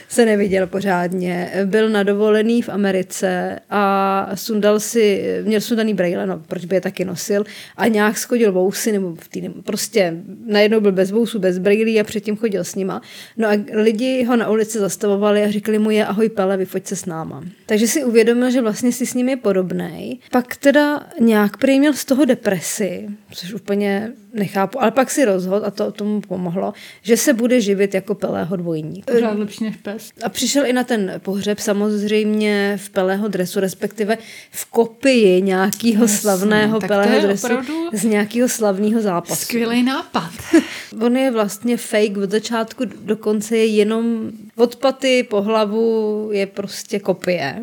se 0.08 0.26
neviděl 0.26 0.66
pořádně. 0.66 1.52
Byl 1.64 1.88
na 1.88 2.02
dovolený 2.02 2.62
v 2.62 2.68
Americe 2.68 3.58
a 3.70 4.30
sundal 4.34 4.80
si, 4.80 5.24
měl 5.44 5.60
sundaný 5.60 5.94
brejle, 5.94 6.26
no, 6.26 6.42
proč 6.48 6.64
by 6.64 6.76
je 6.76 6.80
taky 6.80 7.04
nosil, 7.04 7.44
a 7.76 7.88
nějak 7.88 8.18
schodil 8.18 8.52
vousy, 8.52 8.92
nebo 8.92 9.14
v 9.14 9.28
tý, 9.28 9.48
prostě 9.48 10.14
najednou 10.46 10.80
byl 10.80 10.92
bez 10.92 11.10
vousů, 11.10 11.38
bez 11.38 11.58
brejlí 11.58 12.00
a 12.00 12.04
předtím 12.04 12.36
chodil 12.36 12.57
s 12.64 12.74
nima. 12.74 13.02
No 13.36 13.48
a 13.48 13.64
lidi 13.72 14.24
ho 14.24 14.36
na 14.36 14.50
ulici 14.50 14.78
zastavovali 14.78 15.42
a 15.42 15.50
říkali 15.50 15.78
mu 15.78 15.90
je 15.90 16.06
ahoj 16.06 16.28
Pele, 16.28 16.56
vyfoď 16.56 16.86
se 16.86 16.96
s 16.96 17.06
náma. 17.06 17.44
Takže 17.66 17.88
si 17.88 18.04
uvědomil, 18.04 18.50
že 18.50 18.60
vlastně 18.60 18.92
si 18.92 19.06
s 19.06 19.14
ním 19.14 19.28
je 19.28 19.36
podobnej. 19.36 20.18
Pak 20.30 20.56
teda 20.56 21.06
nějak 21.20 21.56
prý 21.56 21.78
měl 21.78 21.92
z 21.92 22.04
toho 22.04 22.24
depresi, 22.24 23.08
což 23.32 23.54
úplně 23.54 24.12
nechápu, 24.32 24.82
ale 24.82 24.90
pak 24.90 25.10
si 25.10 25.24
rozhodl, 25.24 25.66
a 25.66 25.70
to 25.70 25.92
tomu 25.92 26.20
pomohlo, 26.20 26.72
že 27.02 27.16
se 27.16 27.32
bude 27.32 27.60
živit 27.60 27.94
jako 27.94 28.14
Pelého 28.14 28.56
dvojník. 28.56 29.10
Pořád 29.10 29.38
lepší 29.38 29.64
než 29.64 29.76
pes. 29.76 30.10
A 30.22 30.28
přišel 30.28 30.66
i 30.66 30.72
na 30.72 30.84
ten 30.84 31.12
pohřeb 31.18 31.58
samozřejmě 31.58 32.78
v 32.82 32.90
Pelého 32.90 33.28
dresu, 33.28 33.60
respektive 33.60 34.18
v 34.50 34.64
kopii 34.70 35.42
nějakého 35.42 36.02
Jasně, 36.02 36.18
slavného 36.18 36.80
Pelého 36.80 37.20
dresu 37.26 37.48
z 37.92 38.04
nějakého 38.04 38.48
slavného 38.48 39.00
zápasu. 39.00 39.44
Skvělý 39.44 39.82
nápad. 39.82 40.30
On 41.00 41.16
je 41.16 41.30
vlastně 41.30 41.76
fake 41.76 42.16
od 42.16 42.30
začátku 42.30 42.84
do 42.84 43.16
konce 43.16 43.56
je 43.56 43.66
jenom 43.66 44.30
od 44.56 44.76
paty 44.76 45.26
po 45.30 45.42
hlavu 45.42 46.28
je 46.32 46.46
prostě 46.46 46.98
kopie. 46.98 47.62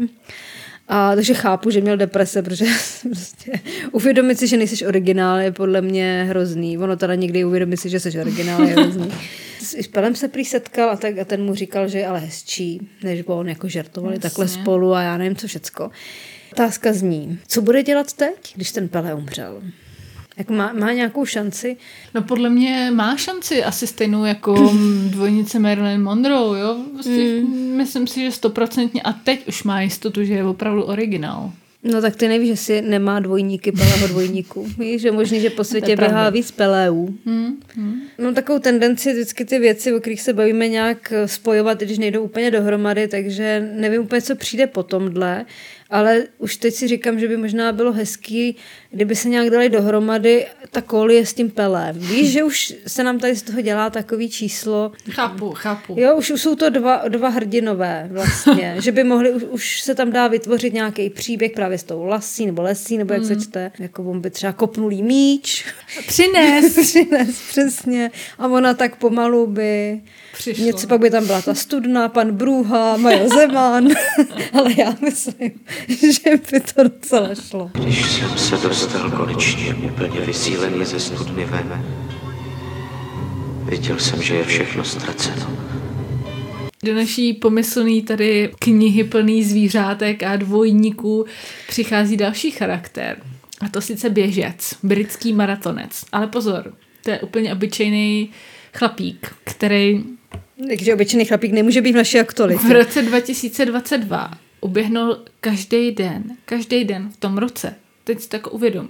A 0.88 1.16
takže 1.16 1.34
chápu, 1.34 1.70
že 1.70 1.82
měl 1.82 1.98
deprese, 1.98 2.42
protože 2.42 2.66
prostě 3.02 3.52
uvědomit 3.92 4.40
si, 4.40 4.48
že 4.48 4.58
nejsi 4.58 4.86
originál 4.86 5.38
je 5.38 5.52
podle 5.52 5.82
mě 5.82 6.26
hrozný. 6.30 6.78
Ono 6.78 6.96
teda 6.96 7.16
někdy 7.16 7.46
uvědomit 7.46 7.78
si, 7.78 7.90
že 7.90 8.00
jsi 8.00 8.20
originál 8.20 8.64
je 8.64 8.74
hrozný. 8.74 9.12
S 9.60 9.88
Pelem 9.88 10.16
se 10.16 10.28
prý 10.28 10.46
setkal 10.46 10.90
a, 10.90 10.96
tak, 10.96 11.18
a 11.18 11.26
ten 11.26 11.44
mu 11.44 11.56
říkal, 11.56 11.88
že 11.88 12.00
je 12.00 12.08
ale 12.08 12.20
hezčí, 12.20 12.90
než 13.04 13.24
on 13.26 13.50
jako 13.50 13.68
žertovali 13.68 14.16
Jasně. 14.16 14.22
takhle 14.30 14.48
spolu 14.48 14.94
a 14.94 15.02
já 15.02 15.18
nevím 15.18 15.36
co 15.36 15.48
všecko. 15.48 15.92
Otázka 16.52 16.94
zní, 16.94 17.40
co 17.48 17.62
bude 17.62 17.84
dělat 17.84 18.14
teď, 18.14 18.56
když 18.56 18.72
ten 18.72 18.88
Pele 18.88 19.14
umřel? 19.14 19.62
Jak 20.38 20.50
má, 20.50 20.74
má 20.74 20.92
nějakou 20.92 21.26
šanci? 21.26 21.78
No 22.14 22.22
podle 22.22 22.50
mě 22.50 22.92
má 22.94 23.18
šanci 23.18 23.64
asi 23.64 23.88
stejnou 23.88 24.26
jako 24.26 24.74
dvojnice 25.10 25.60
Marilyn 25.60 26.04
Monroe, 26.04 26.60
jo? 26.60 26.78
Prostě 26.94 27.36
Hmm. 27.36 27.78
Myslím 27.78 28.08
si, 28.08 28.22
že 28.24 28.32
stoprocentně 28.32 29.02
a 29.02 29.14
teď 29.14 29.48
už 29.48 29.64
má 29.64 29.82
jistotu, 29.82 30.24
že 30.24 30.34
je 30.34 30.46
opravdu 30.46 30.84
originál. 30.84 31.52
No 31.84 32.02
tak 32.02 32.16
ty 32.16 32.28
nevíš, 32.28 32.50
že 32.50 32.58
si 32.58 32.82
nemá 32.82 33.20
dvojníky 33.20 33.72
Peleho 33.72 34.08
dvojníků. 34.08 34.68
Víš, 34.80 35.02
že 35.02 35.12
možný, 35.12 35.42
že 35.42 35.50
po 35.50 35.64
světě 35.64 35.96
běhá 35.96 36.30
víc 36.30 36.52
Peleů. 36.52 37.14
Hmm, 37.26 37.56
hmm. 37.76 38.02
Mám 38.22 38.34
takovou 38.34 38.60
tendenci 38.60 39.14
vždycky 39.14 39.46
ty 39.46 39.60
věci, 39.60 39.94
o 39.94 40.00
kterých 40.00 40.22
se 40.22 40.34
bavíme, 40.34 40.68
nějak 40.68 41.14
spojovat, 41.26 41.82
i 41.82 41.86
když 41.86 41.98
nejdou 41.98 42.24
úplně 42.24 42.52
dohromady, 42.52 43.08
takže 43.08 43.70
nevím 43.74 44.02
úplně, 44.02 44.22
co 44.22 44.36
přijde 44.36 44.68
po 44.68 44.84
tomhle, 44.84 45.46
ale 45.90 46.24
už 46.38 46.58
teď 46.58 46.74
si 46.74 46.88
říkám, 46.88 47.20
že 47.20 47.28
by 47.28 47.38
možná 47.38 47.72
bylo 47.72 47.92
hezký, 47.94 48.56
kdyby 48.92 49.16
se 49.16 49.30
nějak 49.30 49.50
dali 49.50 49.70
dohromady 49.70 50.46
ta 50.72 50.82
kolie 50.82 51.26
s 51.26 51.34
tím 51.34 51.50
Pelem. 51.52 52.00
Víš, 52.00 52.32
že 52.32 52.44
už 52.44 52.74
se 52.88 53.04
nám 53.04 53.20
tady 53.20 53.36
z 53.36 53.42
toho 53.42 53.62
dělá 53.62 53.90
takový 53.90 54.30
číslo, 54.30 54.92
Chápu, 55.12 55.52
chápu. 55.52 55.96
Jo, 56.00 56.16
už, 56.18 56.30
jsou 56.36 56.56
to 56.56 56.70
dva, 56.70 57.02
dva 57.08 57.30
hrdinové 57.30 58.08
vlastně, 58.12 58.76
že 58.82 58.92
by 58.92 59.04
mohli, 59.04 59.32
už, 59.32 59.44
už 59.44 59.82
se 59.82 59.96
tam 59.96 60.12
dá 60.12 60.28
vytvořit 60.28 60.74
nějaký 60.74 61.10
příběh 61.10 61.52
právě 61.52 61.78
s 61.78 61.84
tou 61.84 62.04
lasí 62.04 62.46
nebo 62.46 62.62
lesí, 62.62 62.98
nebo 62.98 63.14
jak 63.14 63.22
Mm. 63.22 63.28
se 63.28 63.36
čte, 63.36 63.72
jako 63.80 64.04
on 64.04 64.22
by 64.22 64.30
třeba 64.30 64.54
kopnulý 64.54 65.04
míč, 65.04 65.66
Přines. 66.08 66.76
přines 66.80 67.40
přesně 67.50 68.12
a 68.40 68.48
ona 68.48 68.74
tak 68.74 68.96
pomalu 68.96 69.48
by, 69.48 70.02
Přišla. 70.34 70.66
něco 70.66 70.88
pak 70.88 71.00
by 71.02 71.10
tam 71.10 71.26
byla 71.26 71.42
ta 71.42 71.54
studna, 71.54 72.10
pan 72.10 72.32
Brůha, 72.32 72.98
Majo 72.98 73.30
Zeman, 73.30 73.88
ale 74.54 74.74
já 74.78 74.96
myslím, 75.02 75.52
že 75.88 76.38
by 76.52 76.60
to 76.60 76.84
docela 76.84 77.36
šlo. 77.36 77.72
Když 77.74 78.12
jsem 78.12 78.38
se 78.38 78.58
dostal 78.58 79.12
konečně 79.12 79.76
úplně 79.76 80.22
vysílený 80.22 80.86
ze 80.86 81.00
studny 81.00 81.46
ven, 81.46 81.86
viděl 83.66 84.00
jsem, 84.00 84.22
že 84.22 84.36
je 84.36 84.44
všechno 84.44 84.84
ztraceno. 84.84 85.58
Do 86.84 86.96
naší 86.96 87.34
pomyslný 87.34 88.02
tady 88.02 88.52
knihy 88.60 89.04
plný 89.04 89.44
zvířátek 89.44 90.24
a 90.24 90.36
dvojníků 90.36 91.26
přichází 91.68 92.18
další 92.18 92.52
charakter. 92.52 93.18
A 93.62 93.70
to 93.70 93.82
sice 93.82 94.10
běžec, 94.10 94.76
britský 94.84 95.34
maratonec. 95.34 96.06
Ale 96.12 96.28
pozor, 96.28 96.74
to 97.04 97.12
je 97.12 97.20
úplně 97.20 97.54
obyčejný 97.54 98.30
chlapík, 98.74 99.32
který 99.44 100.04
Takže 100.68 100.94
obyčejný 100.94 101.26
chlapík 101.26 101.52
nemůže 101.52 101.82
být 101.82 101.92
v 101.92 101.96
naší 101.96 102.20
aktualitě. 102.20 102.68
v 102.68 102.72
roce 102.72 103.02
2022 103.02 104.32
uběhnul 104.66 105.18
každý 105.42 105.92
den, 105.92 106.24
každý 106.46 106.84
den 106.84 107.10
v 107.10 107.18
tom 107.18 107.38
roce, 107.38 107.76
teď 108.04 108.20
si 108.20 108.30
tak 108.30 108.54
uvědom, 108.54 108.88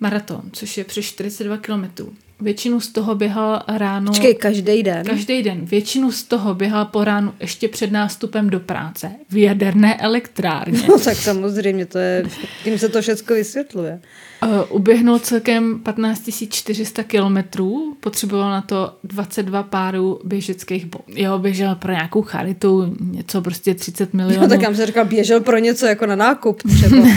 maraton, 0.00 0.42
což 0.52 0.78
je 0.78 0.84
přes 0.84 1.04
42 1.04 1.56
kilometrů. 1.56 2.14
Většinu 2.40 2.80
z 2.80 2.88
toho 2.88 3.14
běhal 3.14 3.62
ráno... 3.68 4.06
Počkej, 4.06 4.34
každý 4.34 4.82
den. 4.82 5.06
Každý 5.06 5.42
den. 5.42 5.64
Většinu 5.64 6.12
z 6.12 6.22
toho 6.22 6.54
běhal 6.54 6.84
po 6.84 7.04
ránu 7.04 7.34
ještě 7.40 7.68
před 7.68 7.92
nástupem 7.92 8.50
do 8.50 8.60
práce 8.60 9.10
v 9.30 9.36
jaderné 9.36 9.96
elektrárně. 9.96 10.82
No 10.88 10.98
tak 10.98 11.16
samozřejmě, 11.16 11.86
to 11.86 11.98
je, 11.98 12.24
tím 12.64 12.78
se 12.78 12.88
to 12.88 13.02
všechno 13.02 13.36
vysvětluje. 13.36 14.00
Uh, 14.42 14.50
uběhnul 14.68 15.18
celkem 15.18 15.80
15 15.80 16.30
400 16.50 17.02
kilometrů, 17.02 17.96
potřeboval 18.00 18.50
na 18.50 18.60
to 18.60 18.96
22 19.04 19.62
párů 19.62 20.20
běžeckých 20.24 20.86
bot. 20.86 21.02
Jo, 21.08 21.38
běžel 21.38 21.74
pro 21.74 21.92
nějakou 21.92 22.22
charitu, 22.22 22.96
něco 23.00 23.42
prostě 23.42 23.74
30 23.74 24.14
milionů. 24.14 24.42
No 24.42 24.48
tak 24.48 24.62
já 24.62 24.74
jsem 24.74 24.86
říkal, 24.86 25.04
běžel 25.04 25.40
pro 25.40 25.58
něco 25.58 25.86
jako 25.86 26.06
na 26.06 26.16
nákup 26.16 26.62
třeba. 26.62 26.96
uh, 26.96 27.08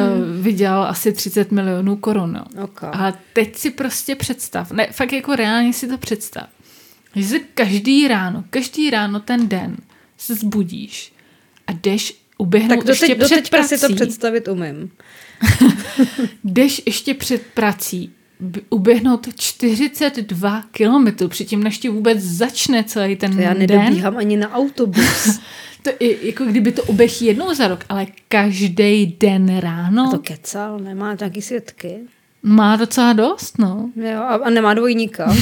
vydělal 0.40 0.84
asi 0.84 1.12
30 1.12 1.52
milionů 1.52 1.96
korun. 1.96 2.32
No. 2.32 2.64
Ok. 2.64 2.84
A 2.84 3.12
teď 3.32 3.56
si 3.56 3.70
prostě 3.70 4.14
představ, 4.14 4.72
ne, 4.72 4.86
fakt 4.92 5.12
jako 5.12 5.36
reálně 5.36 5.72
si 5.72 5.88
to 5.88 5.98
představ, 5.98 6.46
že 7.16 7.24
se 7.28 7.38
každý 7.38 8.08
ráno, 8.08 8.44
každý 8.50 8.90
ráno 8.90 9.20
ten 9.20 9.48
den 9.48 9.76
se 10.18 10.34
zbudíš 10.34 11.12
a 11.66 11.72
jdeš 11.72 12.14
uběhnout 12.38 12.78
Tak 12.78 12.88
ještě 12.88 13.14
doteď, 13.14 13.28
před 13.42 13.50
prací. 13.50 13.78
si 13.78 13.88
to 13.88 13.94
představit 13.94 14.48
umím. 14.48 14.90
jdeš 16.44 16.82
ještě 16.86 17.14
před 17.14 17.42
prací 17.54 18.10
uběhnout 18.70 19.26
42 19.36 20.62
kilometrů, 20.70 21.28
předtím 21.28 21.64
než 21.64 21.78
ti 21.78 21.88
vůbec 21.88 22.18
začne 22.22 22.84
celý 22.84 23.16
ten 23.16 23.34
To 23.34 23.40
já 23.40 23.48
den. 23.54 23.58
nedobíhám 23.58 24.16
ani 24.16 24.36
na 24.36 24.52
autobus. 24.54 25.40
To 25.82 25.92
je 26.00 26.26
jako 26.26 26.44
kdyby 26.44 26.72
to 26.72 26.82
uběh 26.82 27.22
jednou 27.22 27.54
za 27.54 27.68
rok, 27.68 27.84
ale 27.88 28.06
každý 28.28 29.16
den 29.20 29.58
ráno 29.58 30.10
To 30.10 30.18
kecal, 30.18 30.78
nemá 30.78 31.16
taky 31.16 31.42
svědky. 31.42 31.96
má 32.42 32.76
docela 32.76 33.12
dost, 33.12 33.58
no. 33.58 33.90
Jo, 33.96 34.20
a, 34.20 34.34
a 34.34 34.50
nemá 34.50 34.74
dvojníka. 34.74 35.34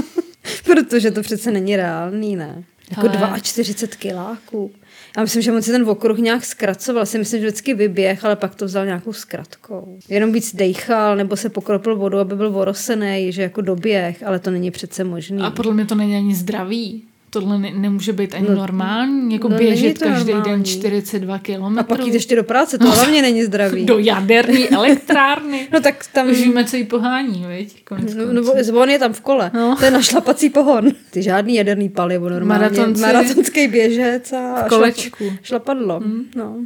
Protože 0.64 1.10
to 1.10 1.22
přece 1.22 1.50
není 1.50 1.76
reálný, 1.76 2.36
ne? 2.36 2.64
Jako 2.90 3.08
Ale- 3.18 3.40
42 3.40 3.96
kiláků. 3.98 4.70
Já 5.16 5.22
myslím, 5.22 5.42
že 5.42 5.52
on 5.52 5.62
si 5.62 5.70
ten 5.70 5.88
okruh 5.88 6.18
nějak 6.18 6.44
zkracoval. 6.44 7.06
Si 7.06 7.18
myslím, 7.18 7.40
že 7.40 7.46
vždycky 7.46 7.74
vyběh, 7.74 8.24
ale 8.24 8.36
pak 8.36 8.54
to 8.54 8.64
vzal 8.64 8.86
nějakou 8.86 9.12
zkratkou. 9.12 9.98
Jenom 10.08 10.32
víc 10.32 10.54
dejchal, 10.54 11.16
nebo 11.16 11.36
se 11.36 11.48
pokropil 11.48 11.96
vodu, 11.96 12.18
aby 12.18 12.36
byl 12.36 12.50
vorosený, 12.50 13.32
že 13.32 13.42
jako 13.42 13.60
doběh, 13.60 14.22
ale 14.26 14.38
to 14.38 14.50
není 14.50 14.70
přece 14.70 15.04
možný. 15.04 15.42
A 15.42 15.50
podle 15.50 15.74
mě 15.74 15.86
to 15.86 15.94
není 15.94 16.16
ani 16.16 16.34
zdravý. 16.34 17.09
Tohle 17.30 17.58
ne, 17.58 17.70
nemůže 17.74 18.12
být 18.12 18.34
ani 18.34 18.46
No, 18.48 18.54
normální, 18.54 19.34
jako 19.34 19.48
no, 19.48 19.56
běžet 19.58 19.98
každý 19.98 20.24
den 20.32 20.36
normální. 20.36 20.64
42 20.64 21.38
kilometrů. 21.38 21.80
a 21.80 21.96
pak 21.96 22.06
jít 22.06 22.14
ještě 22.14 22.36
do 22.36 22.44
práce, 22.44 22.78
to 22.78 22.90
hlavně 22.90 23.22
není 23.22 23.44
zdravý. 23.44 23.84
do 23.86 23.98
jaderní 23.98 24.68
elektrárny. 24.68 25.68
No 25.72 25.80
tak 25.80 26.04
tam... 26.12 26.28
Už 26.30 26.36
víme, 26.38 26.64
co 26.64 26.76
jí 26.76 26.84
pohání, 26.84 27.44
viď? 27.48 27.84
Konec 27.84 28.14
No, 28.14 28.32
no, 28.32 28.80
on 28.82 28.90
je 28.90 28.98
tam 28.98 29.12
v 29.12 29.20
kole. 29.20 29.50
No. 29.54 29.76
To 29.78 29.84
je 29.84 29.90
našlapací 29.90 30.50
pohon. 30.50 30.90
Ty 31.10 31.22
žádný 31.22 31.54
jaderný 31.54 31.88
palivo 31.88 32.28
normálně. 32.28 32.66
Maratonci- 32.68 33.00
Maratonský 33.00 33.68
běžec 33.68 34.32
a 34.32 34.62
V 34.66 34.68
kolečku. 34.68 35.24
Šlap, 35.24 35.38
šlapadlo. 35.42 36.00
Hmm. 36.00 36.24
No. 36.36 36.56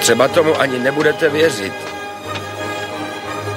Třeba 0.00 0.28
tomu 0.28 0.60
ani 0.60 0.78
nebudete 0.78 1.28
věřit. 1.28 1.72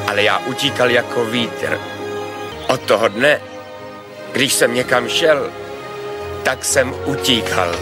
Ale 0.08 0.24
já 0.24 0.40
utíkal 0.40 0.90
jako 0.92 1.26
vítr. 1.26 1.78
Od 2.70 2.82
toho 2.82 3.08
dne, 3.08 3.40
když 4.34 4.54
jsem 4.54 4.74
někam 4.74 5.08
šel, 5.08 5.50
tak 6.48 6.66
jsem 6.66 6.94
utíkal. 7.06 7.76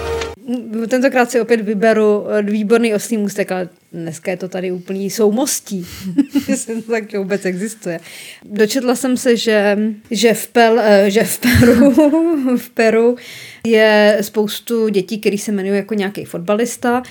Tentokrát 0.88 1.32
si 1.32 1.42
opět 1.42 1.62
vyberu 1.62 2.26
eh, 2.30 2.42
výborný 2.42 2.94
oslý 2.94 3.18
můstek, 3.18 3.52
ale 3.52 3.70
dneska 3.94 4.32
je 4.32 4.38
to 4.38 4.50
tady 4.50 4.72
úplný 4.72 5.10
soumostí. 5.10 5.86
Myslím, 6.50 6.82
to 6.82 6.92
tak 6.92 7.14
vůbec 7.14 7.46
existuje. 7.46 8.00
Dočetla 8.46 8.96
jsem 8.96 9.18
se, 9.18 9.38
že, 9.38 9.78
že, 10.12 10.34
v, 10.34 10.48
Pel, 10.48 10.80
eh, 10.80 11.12
že 11.12 11.24
v, 11.24 11.40
Peru, 11.40 11.92
v 12.58 12.70
Peru 12.70 13.16
je 13.68 14.18
spoustu 14.22 14.88
dětí, 14.88 15.20
který 15.20 15.38
se 15.38 15.52
jmenují 15.52 15.76
jako 15.76 15.94
nějaký 15.94 16.26
fotbalista 16.26 17.04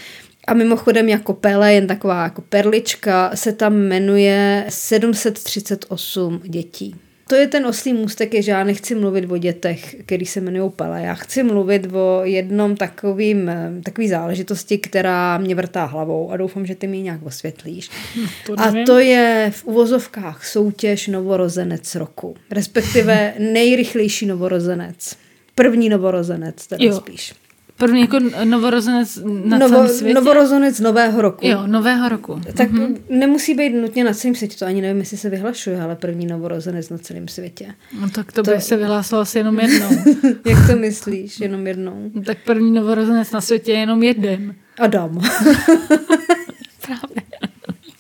a 0.47 0.55
mimochodem 0.55 1.09
jako 1.09 1.33
Pele, 1.33 1.75
jen 1.75 1.87
taková 1.87 2.23
jako 2.23 2.43
perlička, 2.43 3.31
se 3.35 3.53
tam 3.53 3.75
jmenuje 3.75 4.65
738 4.69 6.41
dětí. 6.45 6.95
To 7.29 7.35
je 7.35 7.47
ten 7.47 7.67
oslý 7.67 7.93
můstek, 7.93 8.35
je, 8.35 8.43
že 8.43 8.51
já 8.51 8.65
nechci 8.65 8.95
mluvit 8.95 9.31
o 9.31 9.37
dětech, 9.37 9.97
který 10.07 10.27
se 10.27 10.41
jmenují 10.41 10.71
Pele. 10.71 11.03
Já 11.03 11.15
chci 11.15 11.43
mluvit 11.43 11.89
o 11.93 12.21
jednom 12.25 12.77
takovým, 12.77 13.49
eh, 13.49 13.73
takový 13.83 14.09
záležitosti, 14.09 14.79
která 14.79 15.39
mě 15.39 15.55
vrtá 15.55 15.85
hlavou 15.85 16.31
a 16.31 16.37
doufám, 16.37 16.67
že 16.67 16.75
ty 16.75 16.87
mi 16.87 16.97
ji 16.97 17.03
nějak 17.03 17.23
osvětlíš. 17.23 17.91
To 18.47 18.61
A 18.61 18.73
to 18.87 18.99
je 18.99 19.51
v 19.55 19.65
uvozovkách 19.65 20.47
soutěž 20.47 21.07
novorozenec 21.09 21.95
roku. 21.95 22.37
Respektive 22.51 23.35
nejrychlejší 23.39 24.27
novorozenec. 24.27 25.17
První 25.55 25.89
novorozenec, 25.89 26.67
teda 26.67 26.85
Jo. 26.85 26.97
spíš. 26.97 27.35
První 27.79 28.01
jako 28.01 28.19
novorozenec 28.45 29.19
na 29.45 29.59
Novo, 29.59 29.75
celém 29.75 29.89
světě? 29.89 30.15
novorozenec 30.15 30.81
nového 30.81 31.23
roku. 31.23 31.47
Jo, 31.47 31.63
nového 31.67 32.09
roku. 32.09 32.41
Tak 32.57 32.71
mm-hmm. 32.71 32.97
nemusí 33.09 33.55
být 33.55 33.71
nutně 33.71 34.05
na 34.05 34.13
celém 34.15 34.35
světě, 34.35 34.57
to 34.59 34.67
ani 34.67 34.81
nevím, 34.83 34.99
jestli 34.99 35.17
se 35.17 35.31
vyhlašuje, 35.31 35.81
ale 35.81 35.97
první 35.97 36.27
novorozenec 36.27 36.91
na 36.91 36.99
celém 36.99 37.29
světě. 37.29 37.75
No 38.01 38.11
tak 38.11 38.33
to, 38.33 38.43
by 38.43 38.53
To- 38.55 38.61
se 38.61 38.77
vyhlásilo 38.77 39.21
asi 39.21 39.39
jenom 39.39 39.61
jednou. 39.61 39.89
Jak 40.47 40.67
to 40.71 40.77
myslíš? 40.77 41.41
Jenom 41.41 41.67
jednou? 41.67 42.11
No 42.15 42.23
tak 42.23 42.39
první 42.45 42.71
novorozenec 42.71 43.33
na 43.33 43.41
světě 43.41 43.73
je 43.73 43.79
jenom 43.79 44.03
jeden. 44.03 44.55
Adam. 44.79 45.21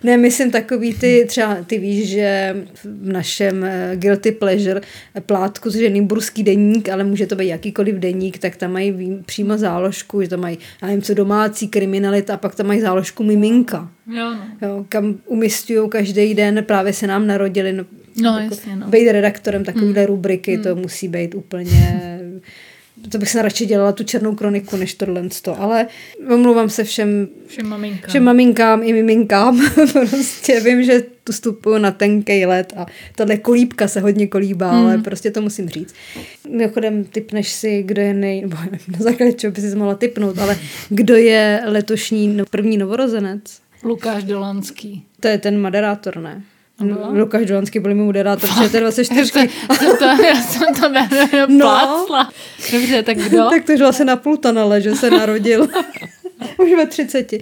Ne, 0.05 0.17
myslím 0.17 0.51
takový 0.51 0.95
ty, 0.95 1.25
třeba 1.29 1.57
ty 1.67 1.79
víš, 1.79 2.09
že 2.09 2.57
v 2.85 3.13
našem 3.13 3.65
eh, 3.65 3.93
Guilty 3.95 4.33
Pleasure 4.33 4.81
plátku, 5.27 5.71
což 5.71 5.81
je 5.81 5.91
Nymburský 5.91 6.43
deník, 6.43 6.89
ale 6.89 7.05
může 7.05 7.27
to 7.27 7.37
být 7.37 7.49
jakýkoliv 7.49 7.95
deník, 7.95 8.39
tak 8.39 8.57
tam 8.57 8.73
mají 8.73 9.23
přímo 9.27 9.59
záložku, 9.59 10.23
že 10.23 10.29
tam 10.29 10.41
mají, 10.41 10.59
já 10.83 10.89
nevím 10.89 11.03
co, 11.03 11.15
domácí 11.15 11.69
kriminalita 11.69 12.35
a 12.35 12.37
pak 12.37 12.55
tam 12.55 12.67
mají 12.67 12.81
záložku 12.81 13.23
miminka. 13.23 13.91
Jo, 14.07 14.35
no. 14.35 14.69
Jo, 14.69 14.87
kam 14.89 15.19
umistují 15.27 15.89
každý 15.91 16.35
den, 16.35 16.65
právě 16.67 16.93
se 16.93 17.07
nám 17.07 17.27
narodili. 17.27 17.73
No, 17.73 17.85
No, 18.23 18.39
jasně, 18.39 18.77
no. 18.77 18.87
Být 18.87 19.13
redaktorem 19.13 19.65
takovéhle 19.65 20.01
mm. 20.01 20.07
rubriky, 20.07 20.59
to 20.59 20.77
musí 20.77 21.09
být 21.09 21.35
úplně... 21.35 22.21
To 23.09 23.19
bych 23.19 23.31
se 23.31 23.43
radši 23.43 23.67
dělala 23.67 23.93
tu 23.93 24.05
černou 24.05 24.35
kroniku, 24.35 24.77
než 24.77 24.95
tohle. 24.95 25.23
Ale 25.59 25.87
omlouvám 26.35 26.71
se 26.71 26.85
všem, 26.85 27.29
Všem 27.47 27.67
maminkám. 27.69 28.09
všem 28.09 28.25
maminkám 28.25 28.83
i 28.83 28.93
miminkám. 28.93 29.71
prostě 30.11 30.61
vím, 30.61 30.85
že 30.85 31.03
tu 31.25 31.33
vstupuju 31.33 31.79
na 31.79 31.91
tenkej 31.91 32.47
let 32.47 32.73
a 32.77 32.87
tahle 33.17 33.37
kolíbka 33.37 33.89
se 33.89 34.01
hodně 34.01 34.27
kolíbá, 34.27 34.73
mm. 34.73 34.79
ale 34.87 34.99
prostě 34.99 35.31
to 35.31 35.41
musím 35.41 35.69
říct. 35.69 35.95
Mimochodem, 36.49 37.05
typneš 37.05 37.53
si, 37.53 37.83
kdo 37.83 38.03
je 38.03 38.15
nej... 38.15 38.41
Nevím, 38.65 38.81
na 38.89 38.99
základě 38.99 39.33
čeho 39.33 39.53
by 39.53 39.61
si 39.61 39.77
mohla 39.77 39.95
typnout, 39.95 40.39
ale 40.39 40.59
kdo 40.89 41.17
je 41.17 41.63
letošní 41.65 42.29
no- 42.29 42.45
první 42.47 42.77
novorozenec? 42.77 43.41
Lukáš 43.85 44.25
Dolanský. 44.25 45.05
To 45.21 45.29
je 45.29 45.39
ten 45.39 45.61
moderátor, 45.63 46.17
ne? 46.17 46.43
Ano. 46.79 47.11
Lukáš 47.13 47.47
Dolanský 47.47 47.79
byl 47.79 47.95
mi 47.95 48.03
moderátor 48.03 48.51
ČT24. 48.51 49.49
to, 49.69 49.97
to, 49.97 50.05
já 50.05 50.43
jsem 50.43 50.75
to 50.75 50.89
No. 51.49 52.07
Dobře, 52.73 53.03
tak 53.03 53.17
kdo? 53.17 53.51
tak 53.51 53.65
to 53.65 53.77
žil 53.77 53.87
asi 53.87 54.05
na 54.05 54.17
Plutanale, 54.17 54.81
že 54.81 54.95
se 54.95 55.11
narodil. 55.11 55.69
Už 56.59 56.71
ve 56.77 56.87
30. 56.87 57.33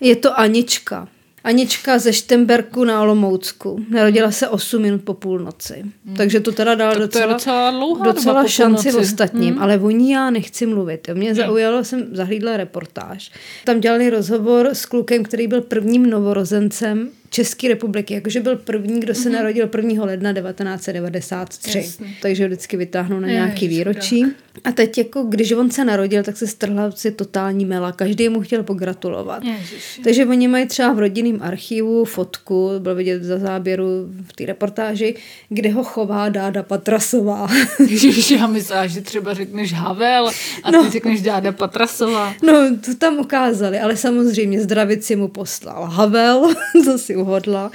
Je 0.00 0.16
to 0.16 0.40
Anička. 0.40 1.08
Anička 1.44 1.98
ze 1.98 2.12
Štemberku 2.12 2.84
na 2.84 3.02
Olomoucku. 3.02 3.84
Narodila 3.88 4.30
se 4.30 4.48
8 4.48 4.82
minut 4.82 5.02
po 5.04 5.14
půlnoci. 5.14 5.84
Takže 6.16 6.40
to 6.40 6.52
teda 6.52 6.74
dala 6.74 6.94
to 6.94 6.98
je 6.98 7.06
docela, 7.06 7.32
docela 7.32 7.70
dlouhá 7.70 8.04
docela 8.04 8.48
šanci 8.48 8.92
ostatním. 8.92 9.54
Hmm. 9.54 9.62
Ale 9.62 9.78
o 9.78 9.90
ní 9.90 10.10
já 10.10 10.30
nechci 10.30 10.66
mluvit. 10.66 11.08
Mě 11.14 11.34
zaujalo, 11.34 11.84
jsem 11.84 12.06
zahlídla 12.12 12.56
reportáž. 12.56 13.30
Tam 13.64 13.80
dělali 13.80 14.10
rozhovor 14.10 14.68
s 14.72 14.86
klukem, 14.86 15.22
který 15.22 15.46
byl 15.46 15.60
prvním 15.60 16.10
novorozencem 16.10 17.10
České 17.30 17.68
republiky, 17.68 18.14
jakože 18.14 18.40
byl 18.40 18.56
první, 18.56 19.00
kdo 19.00 19.12
Mhm. 19.12 19.22
se 19.22 19.30
narodil 19.30 19.66
1. 19.66 20.04
ledna 20.04 20.32
1993. 20.32 21.78
Jasně. 21.78 22.06
Takže 22.22 22.42
ho 22.44 22.48
vždycky 22.48 22.76
vytáhnou 22.76 23.20
na 23.20 23.28
nějaký 23.28 23.56
škoda. 23.56 23.68
výročí. 23.70 24.24
A 24.64 24.72
teď 24.72 24.98
jako, 24.98 25.22
když 25.22 25.52
on 25.52 25.70
se 25.70 25.84
narodil, 25.84 26.22
tak 26.22 26.36
se 26.36 26.46
strhla 26.46 26.90
si 26.90 27.10
totální 27.10 27.64
mela. 27.64 27.92
Každý 27.92 28.28
mu 28.28 28.40
chtěl 28.40 28.62
pogratulovat. 28.62 29.44
Ježiši. 29.44 30.02
Takže 30.02 30.26
oni 30.26 30.48
mají 30.48 30.66
třeba 30.66 30.92
v 30.92 30.98
rodinném 30.98 31.38
archivu 31.42 32.04
fotku, 32.04 32.70
bylo 32.78 32.94
vidět 32.94 33.22
za 33.22 33.38
záběru 33.38 33.84
v 34.28 34.32
té 34.32 34.46
reportáži, 34.46 35.14
kde 35.48 35.70
ho 35.70 35.84
chová 35.84 36.28
Dáda 36.28 36.62
Patrasová. 36.62 37.48
Ježiši, 37.88 38.34
já 38.34 38.46
myslela, 38.46 38.86
že 38.86 39.00
třeba 39.00 39.34
řekneš 39.34 39.72
Havel 39.72 40.26
a 40.62 40.70
ty 40.70 40.76
No. 40.76 40.90
řekneš 40.90 41.22
Dáda 41.22 41.52
Patrasová. 41.52 42.34
No, 42.42 42.52
to 42.86 42.94
tam 42.94 43.18
ukázali, 43.18 43.78
ale 43.80 43.96
samozřejmě 43.96 44.60
zdravici 44.60 45.16
mu 45.16 45.28
poslal 45.28 45.84
Havel, 45.84 46.54
to 46.84 46.98
si 47.16 47.20
uhodla, 47.22 47.70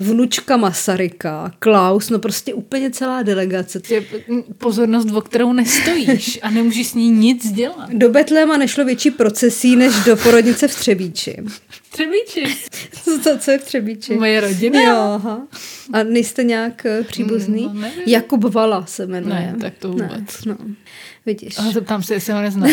vnučka 0.00 0.56
Masaryka, 0.56 1.52
Klaus, 1.58 2.10
no 2.10 2.18
prostě 2.18 2.54
úplně 2.54 2.90
celá 2.90 3.22
delegace. 3.22 3.80
Je 3.90 4.04
pozornost, 4.58 5.10
o 5.10 5.20
kterou 5.20 5.52
nestojíš 5.52 6.38
a 6.42 6.50
nemůžeš 6.50 6.86
s 6.86 6.94
ní 6.94 7.10
nic 7.10 7.52
dělat. 7.52 7.90
Do 7.90 8.08
Betléma 8.08 8.56
nešlo 8.56 8.84
větší 8.84 9.10
procesí, 9.10 9.76
než 9.76 9.94
do 10.04 10.16
porodnice 10.16 10.68
v 10.68 10.74
Třebíči. 10.74 11.36
Třebíči. 11.90 12.56
Co, 13.04 13.18
to, 13.18 13.38
co 13.38 13.50
je 13.50 13.58
v 13.58 13.64
Třebíči? 13.64 14.14
Moje 14.14 14.40
rodina. 14.40 14.80
Jo, 14.82 14.96
aha. 14.96 15.46
A 15.92 16.02
nejste 16.02 16.44
nějak 16.44 16.86
eh, 16.86 17.02
příbuzný? 17.04 17.62
No, 17.62 17.72
nevím. 17.72 18.02
Jakub 18.06 18.44
Vala 18.44 18.86
se 18.86 19.06
jmenuje. 19.06 19.34
Ne, 19.34 19.54
tak 19.60 19.72
to 19.78 19.88
vůbec. 19.88 20.44
Ne, 20.46 20.56
no, 20.60 20.66
vidíš. 21.26 21.58
Ale 21.58 21.72
zeptám 21.72 22.02
se, 22.02 22.14
jestli 22.14 22.32
ho 22.32 22.42
neznám. 22.42 22.70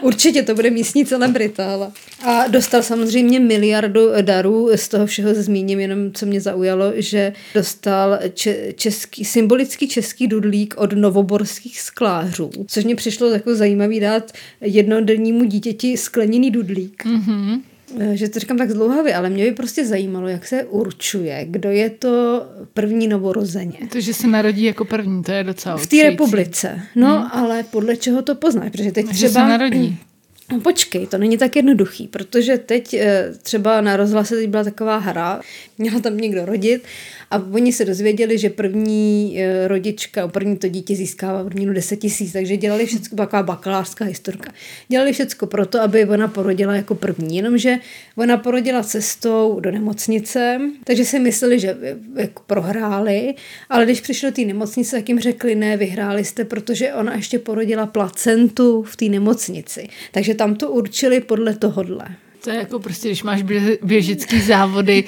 Určitě 0.00 0.42
to 0.42 0.54
bude 0.54 0.70
místní 0.70 1.06
celebrita. 1.06 1.72
Ale. 1.72 1.90
A 2.24 2.46
dostal 2.48 2.82
samozřejmě 2.82 3.40
miliardu 3.40 4.08
darů, 4.22 4.70
z 4.74 4.88
toho 4.88 5.06
všeho 5.06 5.34
zmíním 5.34 5.80
jenom, 5.80 6.12
co 6.12 6.26
mě 6.26 6.40
zaujalo, 6.40 6.92
že 6.96 7.32
dostal 7.54 8.18
če- 8.34 8.72
český, 8.76 9.24
symbolický 9.24 9.88
český 9.88 10.26
dudlík 10.28 10.74
od 10.76 10.92
novoborských 10.92 11.80
sklářů, 11.80 12.50
což 12.66 12.84
mě 12.84 12.96
přišlo 12.96 13.28
jako 13.30 13.54
zajímavý 13.54 14.00
dát 14.00 14.32
jednodennímu 14.60 15.44
dítěti 15.44 15.96
skleněný 15.96 16.50
dudlík. 16.50 17.04
Mhm. 17.04 17.62
Eh, 18.00 18.16
Že 18.16 18.28
to 18.28 18.38
říkám 18.38 18.56
tak 18.58 18.70
zdlouhavě, 18.70 19.14
ale 19.14 19.30
mě 19.30 19.44
by 19.44 19.52
prostě 19.52 19.86
zajímalo, 19.86 20.28
jak 20.28 20.46
se 20.46 20.64
určuje, 20.64 21.46
kdo 21.50 21.70
je 21.70 21.90
to 21.90 22.46
první 22.74 23.08
novorozeně. 23.08 23.78
To, 23.92 24.00
že 24.00 24.14
se 24.14 24.26
narodí 24.26 24.62
jako 24.62 24.84
první, 24.84 25.22
to 25.22 25.32
je 25.32 25.44
docela 25.44 25.76
V 25.76 25.86
té 25.86 26.02
republice. 26.02 26.80
No, 26.94 27.36
ale 27.36 27.62
podle 27.62 27.96
čeho 27.96 28.22
to 28.22 28.34
poznáš? 28.34 28.70
Protože 28.70 28.92
teď 28.92 29.12
Že 29.14 29.28
se 29.28 29.38
narodí. 29.38 29.98
No 30.52 30.60
počkej, 30.60 31.06
to 31.06 31.18
není 31.18 31.38
tak 31.38 31.56
jednoduchý, 31.56 32.08
protože 32.08 32.58
teď 32.58 32.94
eh, 32.94 33.32
třeba 33.42 33.80
na 33.80 33.96
rozhlase 33.96 34.36
teď 34.36 34.48
byla 34.48 34.64
taková 34.64 34.98
hra, 34.98 35.40
měla 35.78 36.00
tam 36.00 36.16
někdo 36.16 36.44
rodit 36.44 36.84
a 37.30 37.42
oni 37.52 37.72
se 37.72 37.84
dozvěděli, 37.84 38.38
že 38.38 38.50
první 38.50 39.34
eh, 39.38 39.68
rodička, 39.68 40.28
první 40.28 40.56
to 40.56 40.68
dítě 40.68 40.96
získává 40.96 41.42
odměnu 41.42 41.72
10 41.72 41.96
tisíc, 41.96 42.32
takže 42.32 42.56
dělali 42.56 42.86
všechno, 42.86 43.16
taková 43.16 43.42
bakalářská 43.42 44.04
historka. 44.04 44.52
Dělali 44.88 45.12
všechno 45.12 45.48
proto, 45.48 45.80
aby 45.80 46.04
ona 46.04 46.28
porodila 46.28 46.74
jako 46.74 46.94
první, 46.94 47.36
jenomže 47.36 47.76
ona 48.16 48.36
porodila 48.36 48.82
cestou 48.82 49.60
do 49.60 49.70
nemocnice, 49.70 50.60
takže 50.84 51.04
si 51.04 51.18
mysleli, 51.18 51.60
že 51.60 51.76
jako 52.16 52.42
prohráli, 52.46 53.34
ale 53.68 53.84
když 53.84 54.00
přišli 54.00 54.30
do 54.30 54.34
té 54.34 54.42
nemocnice, 54.42 54.96
tak 54.96 55.08
jim 55.08 55.20
řekli, 55.20 55.54
ne, 55.54 55.76
vyhráli 55.76 56.24
jste, 56.24 56.44
protože 56.44 56.94
ona 56.94 57.14
ještě 57.14 57.38
porodila 57.38 57.86
placentu 57.86 58.82
v 58.82 58.96
té 58.96 59.04
nemocnici. 59.04 59.88
Takže 60.12 60.34
tam 60.34 60.54
to 60.54 60.70
určili 60.70 61.20
podle 61.20 61.54
tohodle. 61.54 62.08
To 62.44 62.50
je 62.50 62.56
jako 62.56 62.78
prostě, 62.78 63.08
když 63.08 63.22
máš 63.22 63.42
bě- 63.42 63.78
běžický 63.82 64.40
závody 64.40 65.04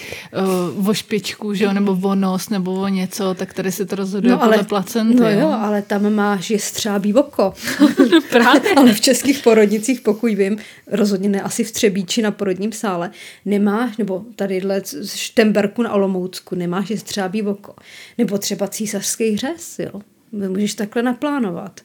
uh, 0.78 0.88
o 0.88 0.94
špičku, 0.94 1.54
že 1.54 1.64
jo, 1.64 1.72
nebo 1.72 1.98
o 2.08 2.14
nos, 2.14 2.48
nebo 2.48 2.74
o 2.74 2.88
něco, 2.88 3.34
tak 3.34 3.54
tady 3.54 3.72
se 3.72 3.86
to 3.86 3.96
rozhoduje 3.96 4.32
no, 4.32 4.38
podle 4.38 4.62
placenty. 4.62 5.20
no 5.20 5.30
jo, 5.30 5.48
ale 5.48 5.82
tam 5.82 6.14
máš 6.14 6.50
jestřábí 6.50 7.14
oko. 7.14 7.54
Právě. 8.30 8.74
ale 8.76 8.92
v 8.92 9.00
českých 9.00 9.38
porodnicích, 9.42 10.00
pokud 10.00 10.32
vím, 10.34 10.58
rozhodně 10.86 11.28
ne 11.28 11.42
asi 11.42 11.64
v 11.64 11.72
Třebíči 11.72 12.22
na 12.22 12.30
porodním 12.30 12.72
sále, 12.72 13.10
nemáš, 13.44 13.96
nebo 13.96 14.24
tadyhle 14.36 14.82
z 14.84 15.14
Štemberku 15.14 15.82
na 15.82 15.92
Olomoucku, 15.92 16.54
nemáš 16.54 16.90
jestřábí 16.90 17.42
oko. 17.42 17.74
Nebo 18.18 18.38
třeba 18.38 18.68
císařský 18.68 19.36
řez, 19.36 19.78
jo. 19.78 20.00
Můžeš 20.32 20.74
takhle 20.74 21.02
naplánovat. 21.02 21.80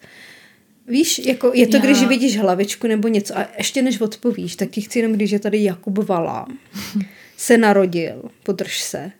Víš, 0.87 1.21
jako 1.25 1.51
je 1.55 1.67
to, 1.67 1.77
Já- 1.77 1.83
když 1.83 2.03
vidíš 2.07 2.37
hlavičku 2.37 2.87
nebo 2.87 3.07
něco 3.07 3.37
a 3.37 3.47
ještě 3.57 3.81
než 3.81 4.01
odpovíš, 4.01 4.55
tak 4.55 4.69
ti 4.69 4.81
chci 4.81 4.99
jenom, 4.99 5.13
když 5.13 5.31
je 5.31 5.39
tady 5.39 5.63
Jakub 5.63 5.97
Vala, 5.97 6.47
se 7.37 7.57
narodil, 7.57 8.21
podrž 8.43 8.81
se, 8.81 9.11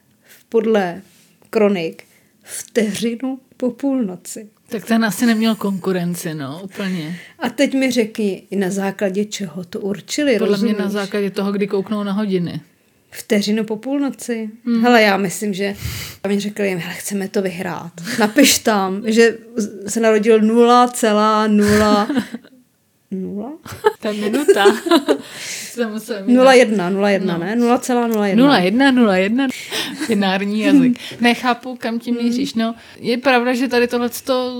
podle 0.50 1.02
kronik, 1.50 2.04
vteřinu 2.44 3.40
po 3.58 3.72
půlnoci. 3.72 4.50
Tak 4.70 4.86
ten 4.86 5.06
asi 5.06 5.26
neměl 5.26 5.56
konkurenci, 5.56 6.34
no, 6.34 6.62
úplně. 6.64 7.20
A 7.40 7.50
teď 7.50 7.74
mi 7.74 7.92
řekni, 7.92 8.44
na 8.52 8.70
základě 8.70 9.26
čeho 9.26 9.64
to 9.64 9.80
určili, 9.80 10.34
Podle 10.34 10.48
rozumíš? 10.48 10.74
mě 10.76 10.84
na 10.84 10.90
základě 10.90 11.30
toho, 11.32 11.52
kdy 11.52 11.68
kouknou 11.68 12.04
na 12.04 12.12
hodiny. 12.12 12.62
Vteřinu 13.18 13.64
po 13.64 13.76
půlnoci. 13.76 14.50
Hmm. 14.66 14.84
Hele, 14.84 15.02
já 15.02 15.18
myslím, 15.18 15.54
že 15.54 15.76
a 16.24 16.28
mi 16.28 16.40
řekli 16.40 16.68
jim, 16.68 16.80
hele, 16.80 16.94
chceme 16.94 17.28
to 17.28 17.42
vyhrát. 17.42 17.92
Napiš 18.20 18.60
tam, 18.60 19.02
že 19.06 19.38
se 19.88 20.00
narodil 20.00 20.42
0,0 20.42 22.08
Nula? 23.12 23.52
Ta 24.00 24.12
minuta. 24.12 24.66
Jsem 25.50 25.92
musela 25.92 26.22
mít 26.22 26.38
0,1, 26.38 26.76
0,1, 26.76 27.40
ne? 27.40 27.56
0,01. 27.56 28.56
01, 28.56 29.16
01, 29.16 29.48
binární 30.08 30.60
jazyk. 30.60 31.00
Nechápu, 31.22 31.76
kam 31.76 32.00
tím 32.00 32.16
míříš. 32.16 32.54
No, 32.54 32.76
je 33.00 33.18
pravda, 33.18 33.54
že 33.54 33.68
tady 33.68 33.88
tohle 33.88 34.10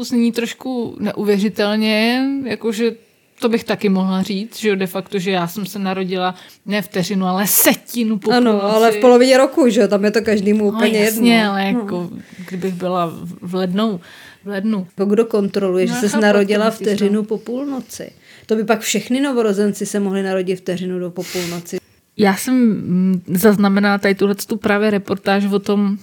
zní 0.02 0.32
trošku 0.32 0.98
neuvěřitelně, 1.00 2.26
jakože 2.44 2.92
to 3.40 3.50
bych 3.50 3.64
taky 3.64 3.90
mohla 3.90 4.22
říct, 4.24 4.60
že 4.60 4.76
de 4.76 4.88
facto, 4.88 5.20
že 5.20 5.32
já 5.32 5.48
jsem 5.48 5.66
se 5.66 5.80
narodila 5.80 6.36
ne 6.66 6.82
vteřinu, 6.82 7.26
ale 7.26 7.48
setinu 7.48 8.18
po 8.18 8.32
Ano, 8.32 8.52
půlnoci. 8.54 8.76
ale 8.76 8.92
v 8.92 8.98
polovině 9.02 9.38
roku, 9.38 9.70
že 9.70 9.88
tam 9.88 10.06
je 10.06 10.12
to 10.12 10.22
každému 10.22 10.66
úplně 10.68 11.00
no, 11.00 11.06
jasně, 11.06 11.36
jedno. 11.36 11.52
ale 11.52 11.66
jako, 11.66 12.10
kdybych 12.50 12.74
byla 12.74 13.14
v 13.42 13.56
lednu, 13.56 14.02
v 14.44 14.48
lednu. 14.48 14.88
Jako 14.98 15.06
Kdo 15.12 15.26
kontroluje, 15.26 15.86
No, 15.88 15.96
že 16.02 16.10
se 16.10 16.20
narodila 16.20 16.66
to 16.66 16.72
vteřinu 16.78 17.24
po 17.24 17.38
půlnoci? 17.38 18.12
To 18.46 18.56
by 18.56 18.64
pak 18.64 18.80
všechny 18.82 19.20
novorozenci 19.20 19.86
se 19.86 20.00
mohli 20.00 20.24
narodit 20.24 20.60
vteřinu 20.60 21.00
do 21.00 21.10
po 21.12 21.24
půlnoci. 21.24 21.78
Já 22.18 22.36
jsem 22.36 22.56
mm, 22.56 23.22
zaznamenala 23.28 23.98
tady 23.98 24.16
tuhle 24.16 24.36
tu 24.36 24.58
právě 24.58 24.90
reportáž 24.90 25.46
o 25.46 25.60
tom 25.60 25.98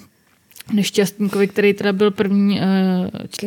nešťastníkovi, 0.73 1.49
který 1.49 1.75
teda 1.75 1.93
byl 1.93 2.11
první 2.11 2.61
uh, 2.61 2.67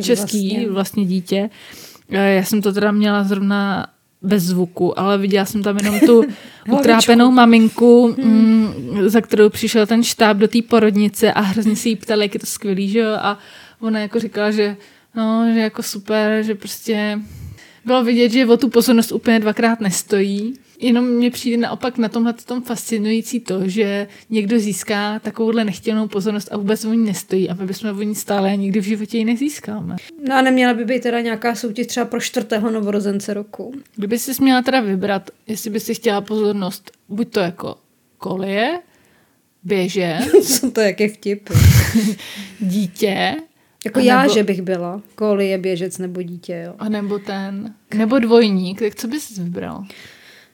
český 0.02 0.14
Vlastně. 0.14 0.40
vlastně. 0.40 0.68
vlastně 0.70 1.04
dítě. 1.04 1.42
Uh, 1.42 1.95
já 2.08 2.44
jsem 2.44 2.62
to 2.62 2.72
teda 2.72 2.90
měla 2.92 3.24
zrovna 3.24 3.86
bez 4.22 4.42
zvuku, 4.42 4.98
ale 4.98 5.18
viděla 5.18 5.44
jsem 5.44 5.62
tam 5.62 5.76
jenom 5.76 6.00
tu 6.00 6.24
utrápenou 6.78 7.30
maminku, 7.30 8.14
mm, 8.18 8.72
za 9.06 9.20
kterou 9.20 9.48
přišel 9.50 9.86
ten 9.86 10.02
štáb 10.02 10.36
do 10.36 10.48
té 10.48 10.58
porodnice 10.62 11.32
a 11.32 11.40
hrozně 11.40 11.76
si 11.76 11.88
jí 11.88 11.96
ptali, 11.96 12.24
jak 12.24 12.34
je 12.34 12.40
to 12.40 12.46
skvělý, 12.46 12.88
že 12.88 12.98
jo? 12.98 13.12
A 13.20 13.38
ona 13.80 14.00
jako 14.00 14.20
říkala, 14.20 14.50
že 14.50 14.76
no, 15.14 15.46
že 15.54 15.60
jako 15.60 15.82
super, 15.82 16.42
že 16.42 16.54
prostě 16.54 17.18
bylo 17.86 18.04
vidět, 18.04 18.32
že 18.32 18.46
o 18.46 18.56
tu 18.56 18.68
pozornost 18.68 19.12
úplně 19.12 19.40
dvakrát 19.40 19.80
nestojí. 19.80 20.54
Jenom 20.80 21.04
mně 21.04 21.30
přijde 21.30 21.56
naopak 21.56 21.98
na 21.98 22.08
tomhle 22.08 22.32
tom 22.32 22.62
fascinující 22.62 23.40
to, 23.40 23.68
že 23.68 24.08
někdo 24.30 24.58
získá 24.58 25.18
takovouhle 25.18 25.64
nechtěnou 25.64 26.08
pozornost 26.08 26.48
a 26.52 26.56
vůbec 26.56 26.84
o 26.84 26.92
ní 26.92 27.04
nestojí 27.04 27.50
a 27.50 27.54
my 27.54 27.66
bychom 27.66 27.98
o 27.98 28.02
ní 28.02 28.14
stále 28.14 28.52
a 28.52 28.54
nikdy 28.54 28.80
v 28.80 28.84
životě 28.84 29.18
ji 29.18 29.24
nezískáme. 29.24 29.96
No 30.28 30.34
a 30.34 30.42
neměla 30.42 30.74
by 30.74 30.84
být 30.84 31.02
teda 31.02 31.20
nějaká 31.20 31.54
soutěž 31.54 31.86
třeba 31.86 32.06
pro 32.06 32.20
čtvrtého 32.20 32.70
novorozence 32.70 33.34
roku. 33.34 33.74
Kdyby 33.96 34.18
si 34.18 34.42
měla 34.42 34.62
teda 34.62 34.80
vybrat, 34.80 35.30
jestli 35.46 35.70
by 35.70 35.80
si 35.80 35.94
chtěla 35.94 36.20
pozornost, 36.20 36.90
buď 37.08 37.28
to 37.28 37.40
jako 37.40 37.76
kolie, 38.18 38.80
běže, 39.64 40.18
Co 40.42 40.70
to 40.70 40.80
jak 40.80 41.00
je 41.00 41.08
vtip? 41.08 41.48
dítě, 42.60 43.36
Jako 43.84 43.98
A 43.98 44.02
já, 44.02 44.22
nebo- 44.22 44.34
že 44.34 44.42
bych 44.42 44.62
byla. 44.62 45.02
Koli 45.14 45.48
je 45.48 45.58
běžec 45.58 45.98
nebo 45.98 46.22
dítě, 46.22 46.62
jo. 46.66 46.74
a 46.78 46.88
nebo 46.88 47.18
ten, 47.18 47.74
nebo 47.94 48.18
dvojník, 48.18 48.78
tak 48.78 48.94
co 48.94 49.08
bys 49.08 49.38
vybral? 49.38 49.84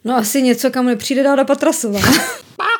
No 0.04 0.16
asi 0.16 0.42
něco, 0.42 0.70
kam 0.70 0.86
nepřijde 0.86 1.22
Dáda 1.22 1.44
Patrasová. 1.44 2.00